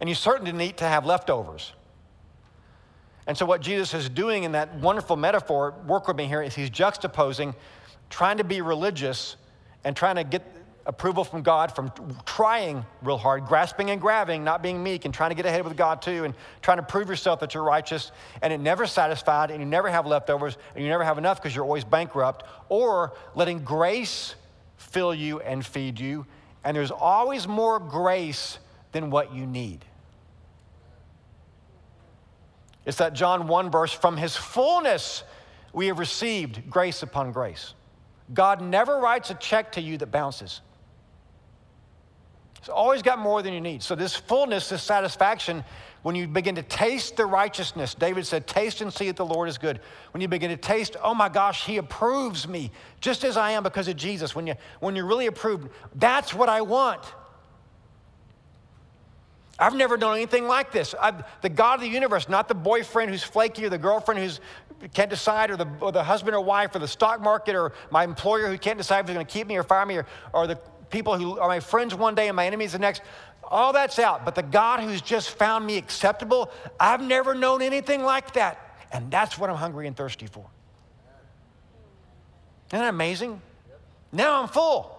And 0.00 0.08
you 0.08 0.14
certainly 0.14 0.50
didn't 0.50 0.58
need 0.58 0.76
to 0.78 0.84
have 0.84 1.06
leftovers. 1.06 1.72
And 3.26 3.36
so, 3.36 3.44
what 3.44 3.60
Jesus 3.60 3.92
is 3.94 4.08
doing 4.08 4.44
in 4.44 4.52
that 4.52 4.74
wonderful 4.76 5.16
metaphor, 5.16 5.74
work 5.86 6.06
with 6.06 6.16
me 6.16 6.26
here, 6.26 6.42
is 6.42 6.54
he's 6.54 6.70
juxtaposing 6.70 7.54
trying 8.08 8.38
to 8.38 8.44
be 8.44 8.60
religious 8.60 9.36
and 9.82 9.96
trying 9.96 10.16
to 10.16 10.24
get 10.24 10.44
approval 10.86 11.24
from 11.24 11.42
God 11.42 11.74
from 11.74 11.90
trying 12.24 12.84
real 13.02 13.18
hard, 13.18 13.46
grasping 13.46 13.90
and 13.90 14.00
grabbing, 14.00 14.44
not 14.44 14.62
being 14.62 14.82
meek, 14.82 15.04
and 15.04 15.12
trying 15.12 15.30
to 15.30 15.34
get 15.34 15.44
ahead 15.44 15.64
with 15.64 15.76
God 15.76 16.00
too, 16.00 16.24
and 16.24 16.34
trying 16.62 16.78
to 16.78 16.82
prove 16.82 17.08
yourself 17.08 17.40
that 17.40 17.54
you're 17.54 17.62
righteous, 17.64 18.12
and 18.40 18.52
it 18.52 18.58
never 18.58 18.86
satisfied, 18.86 19.50
and 19.50 19.60
you 19.60 19.66
never 19.66 19.90
have 19.90 20.06
leftovers, 20.06 20.56
and 20.74 20.84
you 20.84 20.88
never 20.88 21.04
have 21.04 21.18
enough 21.18 21.42
because 21.42 21.54
you're 21.54 21.64
always 21.64 21.84
bankrupt, 21.84 22.44
or 22.68 23.12
letting 23.34 23.58
grace 23.64 24.36
fill 24.76 25.12
you 25.12 25.40
and 25.40 25.66
feed 25.66 25.98
you, 25.98 26.24
and 26.66 26.76
there's 26.76 26.90
always 26.90 27.46
more 27.46 27.78
grace 27.78 28.58
than 28.90 29.08
what 29.08 29.32
you 29.32 29.46
need. 29.46 29.84
It's 32.84 32.98
that 32.98 33.12
John 33.12 33.46
1 33.46 33.70
verse 33.70 33.92
from 33.92 34.16
his 34.16 34.34
fullness 34.34 35.22
we 35.72 35.86
have 35.86 36.00
received 36.00 36.68
grace 36.68 37.04
upon 37.04 37.30
grace. 37.30 37.74
God 38.34 38.60
never 38.60 38.98
writes 38.98 39.30
a 39.30 39.34
check 39.34 39.72
to 39.72 39.80
you 39.80 39.96
that 39.98 40.10
bounces. 40.10 40.60
Always 42.68 43.02
got 43.02 43.18
more 43.18 43.42
than 43.42 43.52
you 43.52 43.60
need. 43.60 43.82
So, 43.82 43.94
this 43.94 44.14
fullness, 44.14 44.68
this 44.68 44.82
satisfaction, 44.82 45.64
when 46.02 46.14
you 46.14 46.28
begin 46.28 46.54
to 46.54 46.62
taste 46.62 47.16
the 47.16 47.26
righteousness, 47.26 47.94
David 47.94 48.26
said, 48.26 48.46
Taste 48.46 48.80
and 48.80 48.92
see 48.92 49.06
that 49.06 49.16
the 49.16 49.24
Lord 49.24 49.48
is 49.48 49.58
good. 49.58 49.80
When 50.12 50.20
you 50.20 50.28
begin 50.28 50.50
to 50.50 50.56
taste, 50.56 50.96
oh 51.02 51.14
my 51.14 51.28
gosh, 51.28 51.64
He 51.66 51.76
approves 51.76 52.46
me 52.46 52.70
just 53.00 53.24
as 53.24 53.36
I 53.36 53.52
am 53.52 53.62
because 53.62 53.88
of 53.88 53.96
Jesus. 53.96 54.34
When, 54.34 54.46
you, 54.46 54.54
when 54.80 54.96
you're 54.96 55.06
really 55.06 55.26
approved, 55.26 55.68
that's 55.94 56.32
what 56.32 56.48
I 56.48 56.60
want. 56.62 57.02
I've 59.58 59.74
never 59.74 59.96
done 59.96 60.14
anything 60.14 60.46
like 60.46 60.70
this. 60.70 60.94
I've, 61.00 61.24
the 61.40 61.48
God 61.48 61.76
of 61.76 61.80
the 61.80 61.88
universe, 61.88 62.28
not 62.28 62.46
the 62.46 62.54
boyfriend 62.54 63.10
who's 63.10 63.22
flaky 63.22 63.64
or 63.64 63.70
the 63.70 63.78
girlfriend 63.78 64.20
who's 64.20 64.40
can't 64.92 65.10
decide, 65.10 65.50
or 65.50 65.56
the, 65.56 65.66
or 65.80 65.90
the 65.90 66.04
husband 66.04 66.36
or 66.36 66.40
wife, 66.40 66.74
or 66.74 66.78
the 66.78 66.88
stock 66.88 67.20
market, 67.20 67.54
or 67.54 67.72
my 67.90 68.04
employer 68.04 68.48
who 68.48 68.58
can't 68.58 68.78
decide 68.78 69.00
if 69.00 69.06
he's 69.06 69.14
going 69.14 69.26
to 69.26 69.32
keep 69.32 69.46
me 69.46 69.56
or 69.56 69.62
fire 69.62 69.86
me, 69.86 69.96
or, 69.96 70.06
or 70.32 70.46
the 70.46 70.58
people 70.90 71.18
who 71.18 71.38
are 71.38 71.48
my 71.48 71.60
friends 71.60 71.94
one 71.94 72.14
day 72.14 72.28
and 72.28 72.36
my 72.36 72.46
enemies 72.46 72.72
the 72.72 72.78
next. 72.78 73.02
All 73.44 73.72
that's 73.72 73.98
out. 73.98 74.24
But 74.24 74.34
the 74.34 74.42
God 74.42 74.80
who's 74.80 75.00
just 75.00 75.30
found 75.30 75.66
me 75.66 75.76
acceptable, 75.76 76.50
I've 76.80 77.00
never 77.00 77.34
known 77.34 77.62
anything 77.62 78.02
like 78.02 78.34
that. 78.34 78.78
And 78.92 79.10
that's 79.10 79.38
what 79.38 79.50
I'm 79.50 79.56
hungry 79.56 79.86
and 79.86 79.96
thirsty 79.96 80.26
for. 80.26 80.46
Isn't 82.70 82.80
that 82.80 82.88
amazing? 82.88 83.40
Now 84.12 84.42
I'm 84.42 84.48
full. 84.48 84.92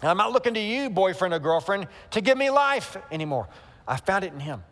And 0.00 0.10
I'm 0.10 0.16
not 0.16 0.32
looking 0.32 0.54
to 0.54 0.60
you, 0.60 0.90
boyfriend 0.90 1.34
or 1.34 1.38
girlfriend, 1.38 1.88
to 2.10 2.20
give 2.20 2.36
me 2.36 2.50
life 2.50 2.96
anymore. 3.10 3.48
I 3.88 3.96
found 3.96 4.24
it 4.24 4.32
in 4.32 4.40
Him. 4.40 4.62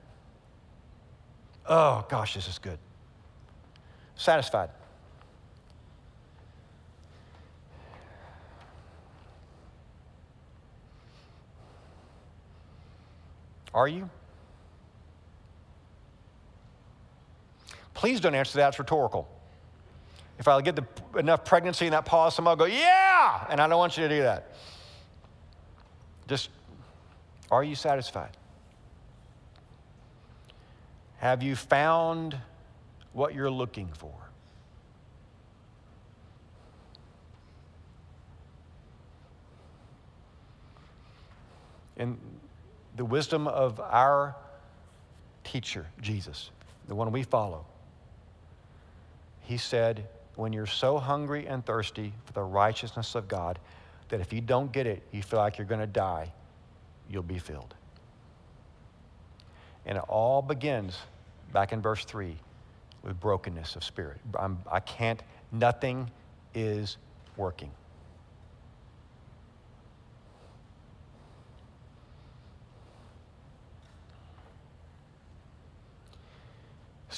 Oh, 1.66 2.04
gosh, 2.08 2.34
this 2.34 2.48
is 2.48 2.58
good. 2.58 2.78
Satisfied. 4.14 4.70
Are 13.74 13.88
you? 13.88 14.08
Please 17.94 18.20
don't 18.20 18.34
answer 18.34 18.58
that. 18.58 18.68
It's 18.68 18.78
rhetorical. 18.78 19.28
If 20.38 20.48
I 20.48 20.60
get 20.60 20.76
the, 20.76 20.86
enough 21.18 21.44
pregnancy 21.44 21.86
in 21.86 21.92
that 21.92 22.04
pause, 22.04 22.38
will 22.38 22.56
go, 22.56 22.64
Yeah! 22.64 23.46
And 23.48 23.60
I 23.60 23.68
don't 23.68 23.78
want 23.78 23.96
you 23.96 24.08
to 24.08 24.14
do 24.14 24.22
that. 24.22 24.52
Just, 26.26 26.50
are 27.50 27.62
you 27.62 27.74
satisfied? 27.74 28.36
Have 31.18 31.42
you 31.42 31.54
found 31.54 32.36
what 33.12 33.34
you're 33.34 33.50
looking 33.50 33.88
for? 33.94 34.12
In 41.96 42.18
the 43.02 43.06
wisdom 43.06 43.48
of 43.48 43.80
our 43.80 44.36
teacher, 45.42 45.84
Jesus, 46.00 46.50
the 46.86 46.94
one 46.94 47.10
we 47.10 47.24
follow, 47.24 47.66
he 49.40 49.56
said, 49.56 50.06
When 50.36 50.52
you're 50.52 50.66
so 50.66 50.98
hungry 50.98 51.48
and 51.48 51.66
thirsty 51.66 52.12
for 52.26 52.32
the 52.32 52.44
righteousness 52.44 53.16
of 53.16 53.26
God, 53.26 53.58
that 54.08 54.20
if 54.20 54.32
you 54.32 54.40
don't 54.40 54.70
get 54.70 54.86
it, 54.86 55.02
you 55.10 55.20
feel 55.20 55.40
like 55.40 55.58
you're 55.58 55.66
going 55.66 55.80
to 55.80 55.86
die, 55.88 56.32
you'll 57.10 57.24
be 57.24 57.40
filled. 57.40 57.74
And 59.84 59.98
it 59.98 60.04
all 60.06 60.40
begins 60.40 60.96
back 61.52 61.72
in 61.72 61.82
verse 61.82 62.04
3 62.04 62.36
with 63.02 63.18
brokenness 63.18 63.74
of 63.74 63.82
spirit. 63.82 64.18
I'm, 64.38 64.58
I 64.70 64.78
can't, 64.78 65.20
nothing 65.50 66.08
is 66.54 66.98
working. 67.36 67.72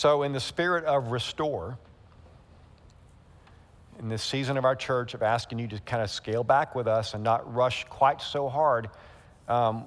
So, 0.04 0.22
in 0.22 0.34
the 0.34 0.40
spirit 0.40 0.84
of 0.84 1.12
restore, 1.12 1.78
in 3.98 4.10
this 4.10 4.22
season 4.22 4.58
of 4.58 4.66
our 4.66 4.76
church 4.76 5.14
of 5.14 5.22
asking 5.22 5.60
you 5.60 5.68
to 5.68 5.80
kind 5.80 6.02
of 6.02 6.10
scale 6.10 6.44
back 6.44 6.74
with 6.74 6.86
us 6.86 7.14
and 7.14 7.24
not 7.24 7.54
rush 7.54 7.84
quite 7.84 8.20
so 8.20 8.50
hard. 8.50 8.90
Um, 9.48 9.86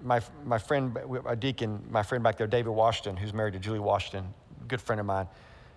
my, 0.00 0.20
my 0.44 0.58
friend, 0.58 0.96
a 1.26 1.34
deacon, 1.34 1.84
my 1.90 2.04
friend 2.04 2.22
back 2.22 2.38
there, 2.38 2.46
David 2.46 2.70
Washington, 2.70 3.16
who's 3.16 3.34
married 3.34 3.54
to 3.54 3.58
Julie 3.58 3.80
Washington, 3.80 4.32
good 4.68 4.80
friend 4.80 5.00
of 5.00 5.06
mine, 5.06 5.26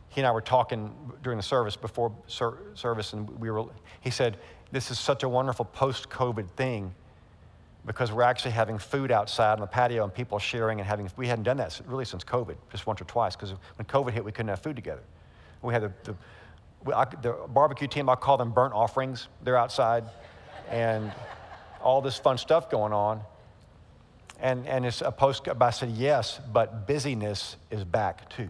he 0.10 0.22
and 0.22 0.28
I 0.28 0.32
were 0.34 0.42
talking 0.42 0.94
during 1.24 1.38
the 1.38 1.42
service, 1.42 1.76
before 1.76 2.16
ser- 2.28 2.60
service, 2.76 3.14
and 3.14 3.28
we 3.40 3.50
were, 3.50 3.66
he 4.02 4.12
said, 4.12 4.38
This 4.72 4.92
is 4.92 5.00
such 5.00 5.24
a 5.24 5.30
wonderful 5.30 5.66
post 5.66 6.12
COVID 6.12 6.48
thing 6.52 6.94
because 7.86 8.12
we're 8.12 8.24
actually 8.24 8.52
having 8.52 8.78
food 8.78 9.12
outside 9.12 9.54
on 9.54 9.60
the 9.60 9.68
patio 9.68 10.04
and 10.04 10.14
people 10.14 10.40
sharing 10.40 10.80
and 10.80 10.88
having, 10.88 11.10
we 11.18 11.28
hadn't 11.28 11.44
done 11.44 11.58
that 11.58 11.80
really 11.86 12.06
since 12.06 12.24
COVID, 12.24 12.56
just 12.72 12.88
once 12.88 13.02
or 13.02 13.06
twice, 13.06 13.36
because 13.36 13.52
when 13.76 13.86
COVID 13.86 14.12
hit, 14.12 14.24
we 14.24 14.32
couldn't 14.32 14.50
have 14.50 14.60
food 14.60 14.76
together. 14.76 15.04
We 15.62 15.74
had 15.74 15.84
the, 15.84 16.16
the, 16.86 16.98
I, 16.98 17.06
the 17.06 17.36
barbecue 17.50 17.88
team, 17.88 18.10
I 18.10 18.16
call 18.16 18.38
them 18.38 18.52
burnt 18.52 18.74
offerings. 18.74 19.28
They're 19.44 19.58
outside 19.58 20.06
and 20.70 21.12
all 21.82 22.02
this 22.02 22.18
fun 22.18 22.38
stuff 22.38 22.70
going 22.70 22.94
on. 22.94 23.22
And, 24.40 24.68
and 24.68 24.86
it's 24.86 25.02
a 25.02 25.12
post, 25.12 25.48
I 25.48 25.70
said, 25.70 25.92
yes, 25.92 26.40
but 26.52 26.88
busyness 26.88 27.58
is 27.70 27.84
back 27.84 28.30
too. 28.30 28.50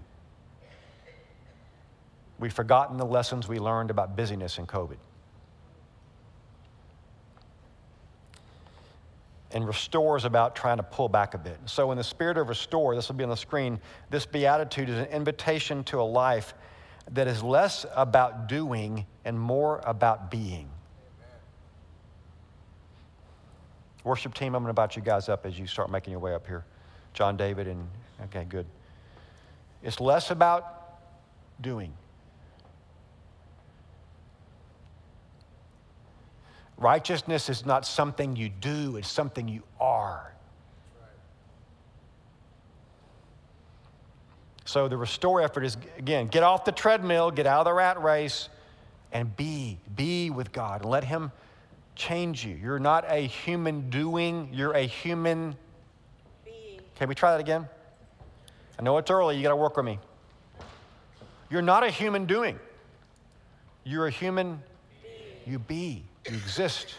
We've 2.39 2.53
forgotten 2.53 2.97
the 2.97 3.05
lessons 3.05 3.47
we 3.47 3.59
learned 3.59 3.89
about 3.89 4.15
busyness 4.15 4.57
in 4.57 4.65
COVID. 4.65 4.97
And 9.53 9.67
restore 9.67 10.17
is 10.17 10.25
about 10.25 10.55
trying 10.55 10.77
to 10.77 10.83
pull 10.83 11.07
back 11.07 11.35
a 11.35 11.37
bit. 11.37 11.57
So, 11.65 11.91
in 11.91 11.97
the 11.97 12.03
spirit 12.03 12.37
of 12.37 12.49
restore, 12.49 12.95
this 12.95 13.07
will 13.07 13.15
be 13.15 13.23
on 13.23 13.29
the 13.29 13.37
screen, 13.37 13.79
this 14.09 14.25
beatitude 14.25 14.89
is 14.89 14.97
an 14.97 15.05
invitation 15.05 15.83
to 15.85 16.01
a 16.01 16.03
life 16.03 16.53
that 17.11 17.27
is 17.27 17.43
less 17.43 17.85
about 17.95 18.47
doing 18.47 19.05
and 19.25 19.39
more 19.39 19.81
about 19.85 20.31
being. 20.31 20.69
Worship 24.03 24.33
team, 24.33 24.55
I'm 24.55 24.63
going 24.63 24.73
to 24.75 24.81
invite 24.81 24.95
you 24.95 25.01
guys 25.01 25.29
up 25.29 25.45
as 25.45 25.57
you 25.57 25.67
start 25.67 25.89
making 25.89 26.11
your 26.11 26.19
way 26.19 26.33
up 26.33 26.45
here. 26.45 26.65
John 27.13 27.37
David 27.37 27.67
and, 27.67 27.87
okay, 28.25 28.43
good. 28.43 28.65
It's 29.81 29.99
less 29.99 30.31
about 30.31 30.99
doing. 31.61 31.93
Righteousness 36.77 37.49
is 37.49 37.65
not 37.65 37.85
something 37.85 38.35
you 38.35 38.49
do, 38.49 38.97
it's 38.97 39.07
something 39.07 39.47
you 39.47 39.63
are. 39.79 40.33
So 44.65 44.87
the 44.87 44.97
restore 44.97 45.41
effort 45.41 45.65
is 45.65 45.77
again, 45.97 46.27
get 46.27 46.43
off 46.43 46.65
the 46.65 46.71
treadmill, 46.71 47.31
get 47.31 47.45
out 47.45 47.59
of 47.59 47.65
the 47.65 47.73
rat 47.73 48.01
race, 48.01 48.49
and 49.11 49.35
be, 49.35 49.77
be 49.95 50.29
with 50.29 50.51
God 50.51 50.81
and 50.81 50.89
let 50.89 51.03
Him 51.03 51.31
change 51.95 52.43
you. 52.45 52.55
You're 52.55 52.79
not 52.79 53.05
a 53.07 53.27
human 53.27 53.89
doing, 53.89 54.49
you're 54.51 54.73
a 54.73 54.83
human 54.83 55.55
being. 56.43 56.79
Can 56.95 57.07
we 57.07 57.15
try 57.15 57.31
that 57.31 57.39
again? 57.39 57.67
I 58.79 58.81
know 58.81 58.97
it's 58.97 59.11
early, 59.11 59.37
you 59.37 59.43
got 59.43 59.49
to 59.49 59.55
work 59.55 59.77
with 59.77 59.85
me. 59.85 59.99
You're 61.49 61.61
not 61.61 61.83
a 61.83 61.89
human 61.91 62.25
doing, 62.25 62.57
you're 63.83 64.07
a 64.07 64.11
human 64.11 64.61
you 65.45 65.59
be, 65.59 66.03
you 66.29 66.35
exist. 66.35 66.95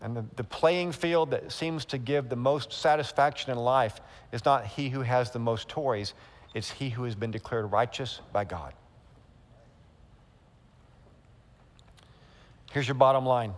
And 0.00 0.16
the, 0.16 0.24
the 0.36 0.44
playing 0.44 0.92
field 0.92 1.30
that 1.30 1.50
seems 1.52 1.84
to 1.86 1.98
give 1.98 2.28
the 2.28 2.36
most 2.36 2.72
satisfaction 2.72 3.50
in 3.50 3.58
life 3.58 4.00
is 4.32 4.44
not 4.44 4.66
he 4.66 4.88
who 4.88 5.00
has 5.00 5.30
the 5.30 5.38
most 5.38 5.68
toys, 5.68 6.14
it's 6.54 6.70
he 6.70 6.90
who 6.90 7.04
has 7.04 7.14
been 7.14 7.30
declared 7.30 7.70
righteous 7.72 8.20
by 8.32 8.44
God. 8.44 8.72
Here's 12.72 12.86
your 12.86 12.94
bottom 12.94 13.24
line. 13.24 13.54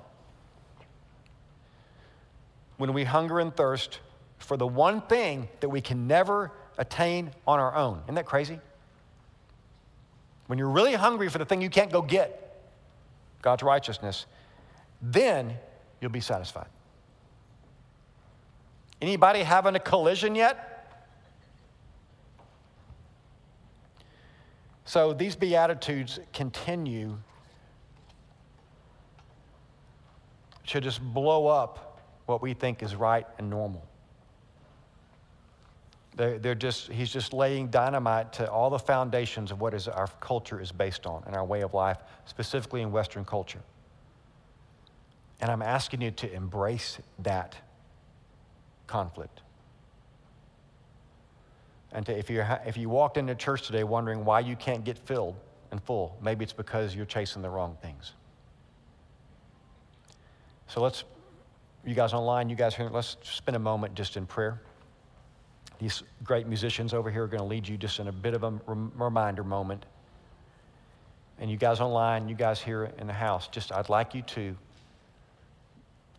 When 2.77 2.93
we 2.93 3.05
hunger 3.05 3.41
and 3.41 3.55
thirst 3.55 3.99
for 4.39 4.57
the 4.57 4.67
one 4.67 5.01
thing 5.03 5.49
that 5.61 5.69
we 5.69 5.81
can 5.81 6.07
never 6.07 6.53
attain 6.77 7.33
on 7.47 7.59
our 7.59 7.75
own, 7.75 8.01
isn't 8.05 8.15
that 8.15 8.27
crazy? 8.27 8.61
When 10.47 10.59
you're 10.59 10.71
really 10.71 10.95
hungry 10.95 11.29
for 11.29 11.39
the 11.39 11.45
thing 11.45 11.61
you 11.61 11.69
can't 11.69 11.93
go 11.93 12.01
get, 12.01 12.48
God's 13.43 13.63
righteousness, 13.63 14.27
then 15.01 15.57
you'll 16.01 16.11
be 16.11 16.21
satisfied. 16.21 16.69
Anybody 19.01 19.43
having 19.43 19.77
a 19.77 19.81
collision 19.81 20.35
yet? 20.35 20.75
So 24.85 25.13
these 25.13 25.37
Beatitudes 25.37 26.19
continue 26.33 27.19
to 30.67 30.81
just 30.81 31.03
blow 31.03 31.47
up 31.47 32.01
what 32.27 32.43
we 32.43 32.55
think 32.55 32.83
is 32.83 32.95
right 32.95 33.27
and 33.39 33.49
normal. 33.49 33.87
They're, 36.19 36.37
they're 36.37 36.57
just, 36.57 36.91
he's 36.91 37.13
just 37.13 37.33
laying 37.33 37.69
dynamite 37.69 38.33
to 38.35 38.51
all 38.51 38.71
the 38.71 38.79
foundations 38.79 39.53
of 39.53 39.61
what 39.61 39.73
is 39.73 39.87
our 39.87 40.09
culture 40.19 40.61
is 40.61 40.73
based 40.73 41.07
on 41.07 41.23
and 41.27 41.37
our 41.37 41.45
way 41.45 41.61
of 41.61 41.75
life, 41.75 41.99
specifically 42.25 42.83
in 42.83 42.91
Western 42.91 43.25
culture. 43.25 43.61
And 45.41 45.49
I'm 45.49 45.63
asking 45.63 46.03
you 46.03 46.11
to 46.11 46.33
embrace 46.33 46.99
that 47.21 47.55
conflict. 48.89 49.43
And 51.93 52.05
to, 52.07 52.19
if, 52.19 52.29
you 52.29 52.45
if 52.67 52.77
you 52.77 52.89
walked 52.89 53.17
into 53.17 53.37
church 53.37 53.69
today 53.69 53.85
wondering 53.85 54.25
why 54.25 54.41
you 54.41 54.57
can't 54.57 54.83
get 54.83 54.99
filled 54.99 55.37
and 55.71 55.81
full, 55.81 56.19
maybe 56.21 56.43
it's 56.43 56.53
because 56.53 56.97
you're 56.97 57.07
chasing 57.07 57.43
the 57.43 57.51
wrong 57.51 57.77
things. 57.81 58.15
So 60.67 60.83
let's, 60.83 61.05
you 61.87 61.95
guys 61.95 62.13
online, 62.13 62.51
you 62.51 62.57
guys 62.57 62.75
here, 62.75 62.91
let's 62.93 63.19
spend 63.23 63.55
a 63.55 63.61
moment 63.61 63.95
just 63.95 64.17
in 64.17 64.27
prayer. 64.27 64.61
These 65.79 66.03
great 66.25 66.47
musicians 66.47 66.93
over 66.93 67.11
here 67.11 67.25
are 67.25 67.29
going 67.29 67.43
to 67.43 67.47
lead 67.47 67.67
you 67.69 67.77
just 67.77 68.01
in 68.01 68.09
a 68.09 68.13
bit 68.13 68.35
of 68.35 68.43
a 68.43 68.53
reminder 68.67 69.45
moment. 69.45 69.87
And 71.39 71.51
you 71.51 71.57
guys 71.57 71.81
online, 71.81 72.29
you 72.29 72.35
guys 72.35 72.61
here 72.61 72.93
in 72.99 73.07
the 73.07 73.13
house, 73.13 73.47
just 73.49 73.71
I'd 73.71 73.89
like 73.89 74.15
you 74.15 74.23
to 74.23 74.57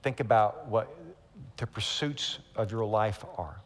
think 0.01 0.21
about 0.21 0.67
what 0.67 0.95
the 1.57 1.67
pursuits 1.67 2.39
of 2.55 2.71
your 2.71 2.85
life 2.85 3.25
are. 3.37 3.59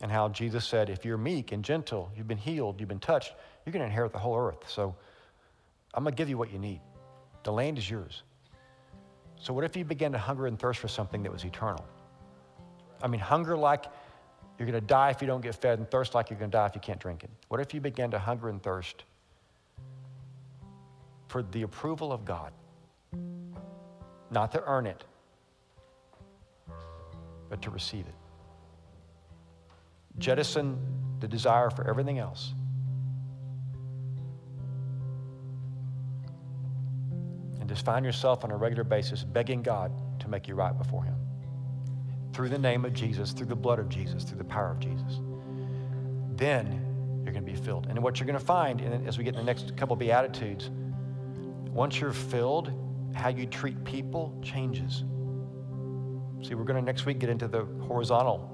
And 0.00 0.10
how 0.10 0.28
Jesus 0.30 0.64
said, 0.64 0.88
if 0.88 1.04
you're 1.04 1.18
meek 1.18 1.52
and 1.52 1.62
gentle, 1.62 2.10
you've 2.16 2.28
been 2.28 2.38
healed, 2.38 2.80
you've 2.80 2.88
been 2.88 2.98
touched, 2.98 3.34
you're 3.64 3.72
going 3.72 3.80
to 3.80 3.86
inherit 3.86 4.12
the 4.12 4.18
whole 4.18 4.36
earth. 4.36 4.68
So 4.68 4.94
I'm 5.92 6.04
going 6.04 6.14
to 6.14 6.16
give 6.16 6.28
you 6.28 6.38
what 6.38 6.52
you 6.52 6.58
need. 6.58 6.80
The 7.42 7.52
land 7.52 7.76
is 7.76 7.88
yours. 7.88 8.22
So, 9.38 9.52
what 9.52 9.64
if 9.64 9.76
you 9.76 9.84
began 9.84 10.12
to 10.12 10.18
hunger 10.18 10.46
and 10.46 10.58
thirst 10.58 10.80
for 10.80 10.88
something 10.88 11.22
that 11.22 11.32
was 11.32 11.44
eternal? 11.44 11.84
I 13.04 13.06
mean, 13.06 13.20
hunger 13.20 13.54
like 13.54 13.84
you're 14.58 14.66
going 14.66 14.80
to 14.80 14.86
die 14.86 15.10
if 15.10 15.20
you 15.20 15.26
don't 15.26 15.42
get 15.42 15.54
fed, 15.54 15.78
and 15.78 15.88
thirst 15.90 16.14
like 16.14 16.30
you're 16.30 16.38
going 16.38 16.50
to 16.50 16.56
die 16.56 16.66
if 16.66 16.74
you 16.74 16.80
can't 16.80 16.98
drink 16.98 17.22
it. 17.22 17.30
What 17.48 17.60
if 17.60 17.74
you 17.74 17.80
began 17.80 18.10
to 18.12 18.18
hunger 18.18 18.48
and 18.48 18.62
thirst 18.62 19.04
for 21.28 21.42
the 21.42 21.62
approval 21.62 22.12
of 22.12 22.24
God? 22.24 22.50
Not 24.30 24.52
to 24.52 24.64
earn 24.64 24.86
it, 24.86 25.04
but 27.50 27.60
to 27.60 27.70
receive 27.70 28.06
it. 28.06 28.14
Jettison 30.18 30.78
the 31.20 31.28
desire 31.28 31.68
for 31.68 31.86
everything 31.86 32.18
else. 32.18 32.54
And 37.60 37.68
just 37.68 37.84
find 37.84 38.04
yourself 38.04 38.44
on 38.44 38.50
a 38.50 38.56
regular 38.56 38.84
basis 38.84 39.24
begging 39.24 39.62
God 39.62 39.92
to 40.20 40.28
make 40.28 40.48
you 40.48 40.54
right 40.54 40.76
before 40.76 41.04
Him 41.04 41.23
through 42.34 42.48
the 42.48 42.58
name 42.58 42.84
of 42.84 42.92
Jesus, 42.92 43.32
through 43.32 43.46
the 43.46 43.54
blood 43.54 43.78
of 43.78 43.88
Jesus, 43.88 44.24
through 44.24 44.38
the 44.38 44.44
power 44.44 44.72
of 44.72 44.80
Jesus. 44.80 45.20
Then 46.36 47.22
you're 47.22 47.32
going 47.32 47.46
to 47.46 47.52
be 47.52 47.56
filled. 47.56 47.86
And 47.86 48.02
what 48.02 48.18
you're 48.18 48.26
going 48.26 48.38
to 48.38 48.44
find 48.44 48.80
as 49.06 49.16
we 49.16 49.24
get 49.24 49.34
in 49.34 49.40
the 49.40 49.46
next 49.46 49.76
couple 49.76 49.94
of 49.94 50.00
Beatitudes, 50.00 50.70
once 51.70 52.00
you're 52.00 52.12
filled, 52.12 52.72
how 53.14 53.28
you 53.28 53.46
treat 53.46 53.84
people 53.84 54.36
changes. 54.42 55.04
See, 56.42 56.54
we're 56.54 56.64
going 56.64 56.76
to 56.76 56.82
next 56.82 57.06
week 57.06 57.20
get 57.20 57.30
into 57.30 57.46
the 57.46 57.64
horizontal 57.86 58.50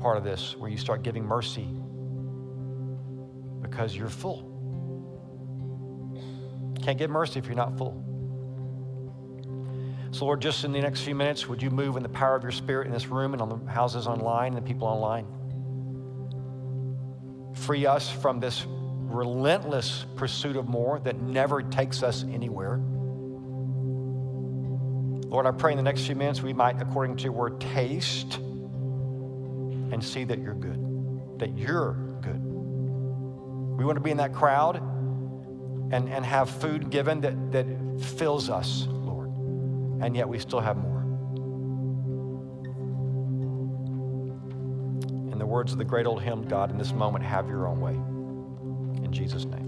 part 0.00 0.16
of 0.16 0.24
this 0.24 0.56
where 0.56 0.70
you 0.70 0.78
start 0.78 1.02
giving 1.02 1.24
mercy 1.24 1.68
because 3.60 3.94
you're 3.94 4.08
full. 4.08 4.48
Can't 6.82 6.98
give 6.98 7.10
mercy 7.10 7.38
if 7.38 7.46
you're 7.46 7.54
not 7.54 7.76
full. 7.78 8.11
So, 10.12 10.26
Lord, 10.26 10.42
just 10.42 10.64
in 10.64 10.72
the 10.72 10.80
next 10.80 11.00
few 11.00 11.14
minutes, 11.14 11.48
would 11.48 11.62
you 11.62 11.70
move 11.70 11.96
in 11.96 12.02
the 12.02 12.08
power 12.10 12.36
of 12.36 12.42
your 12.42 12.52
spirit 12.52 12.86
in 12.86 12.92
this 12.92 13.06
room 13.06 13.32
and 13.32 13.40
on 13.40 13.48
the 13.48 13.70
houses 13.70 14.06
online 14.06 14.54
and 14.54 14.58
the 14.58 14.68
people 14.68 14.86
online? 14.86 15.26
Free 17.54 17.86
us 17.86 18.10
from 18.10 18.38
this 18.38 18.66
relentless 18.68 20.04
pursuit 20.16 20.56
of 20.56 20.68
more 20.68 21.00
that 21.00 21.18
never 21.22 21.62
takes 21.62 22.02
us 22.02 22.24
anywhere. 22.24 22.78
Lord, 25.32 25.46
I 25.46 25.50
pray 25.50 25.72
in 25.72 25.78
the 25.78 25.82
next 25.82 26.04
few 26.04 26.14
minutes 26.14 26.42
we 26.42 26.52
might, 26.52 26.80
according 26.82 27.16
to 27.16 27.24
your 27.24 27.32
word, 27.32 27.58
taste 27.58 28.36
and 28.36 30.04
see 30.04 30.24
that 30.24 30.40
you're 30.40 30.52
good, 30.52 31.38
that 31.38 31.56
you're 31.56 31.94
good. 32.20 32.38
We 32.38 33.86
want 33.86 33.96
to 33.96 34.02
be 34.02 34.10
in 34.10 34.18
that 34.18 34.34
crowd 34.34 34.76
and, 34.76 36.06
and 36.10 36.22
have 36.22 36.50
food 36.50 36.90
given 36.90 37.22
that, 37.22 37.52
that 37.52 37.66
fills 38.18 38.50
us 38.50 38.86
and 40.02 40.16
yet 40.16 40.28
we 40.28 40.38
still 40.38 40.60
have 40.60 40.76
more. 40.76 41.00
And 45.30 45.40
the 45.40 45.46
words 45.46 45.72
of 45.72 45.78
the 45.78 45.84
great 45.84 46.06
old 46.06 46.22
hymn, 46.22 46.42
God, 46.42 46.70
in 46.70 46.76
this 46.76 46.92
moment, 46.92 47.24
have 47.24 47.48
your 47.48 47.68
own 47.68 47.80
way. 47.80 47.94
In 49.04 49.12
Jesus' 49.12 49.44
name. 49.44 49.61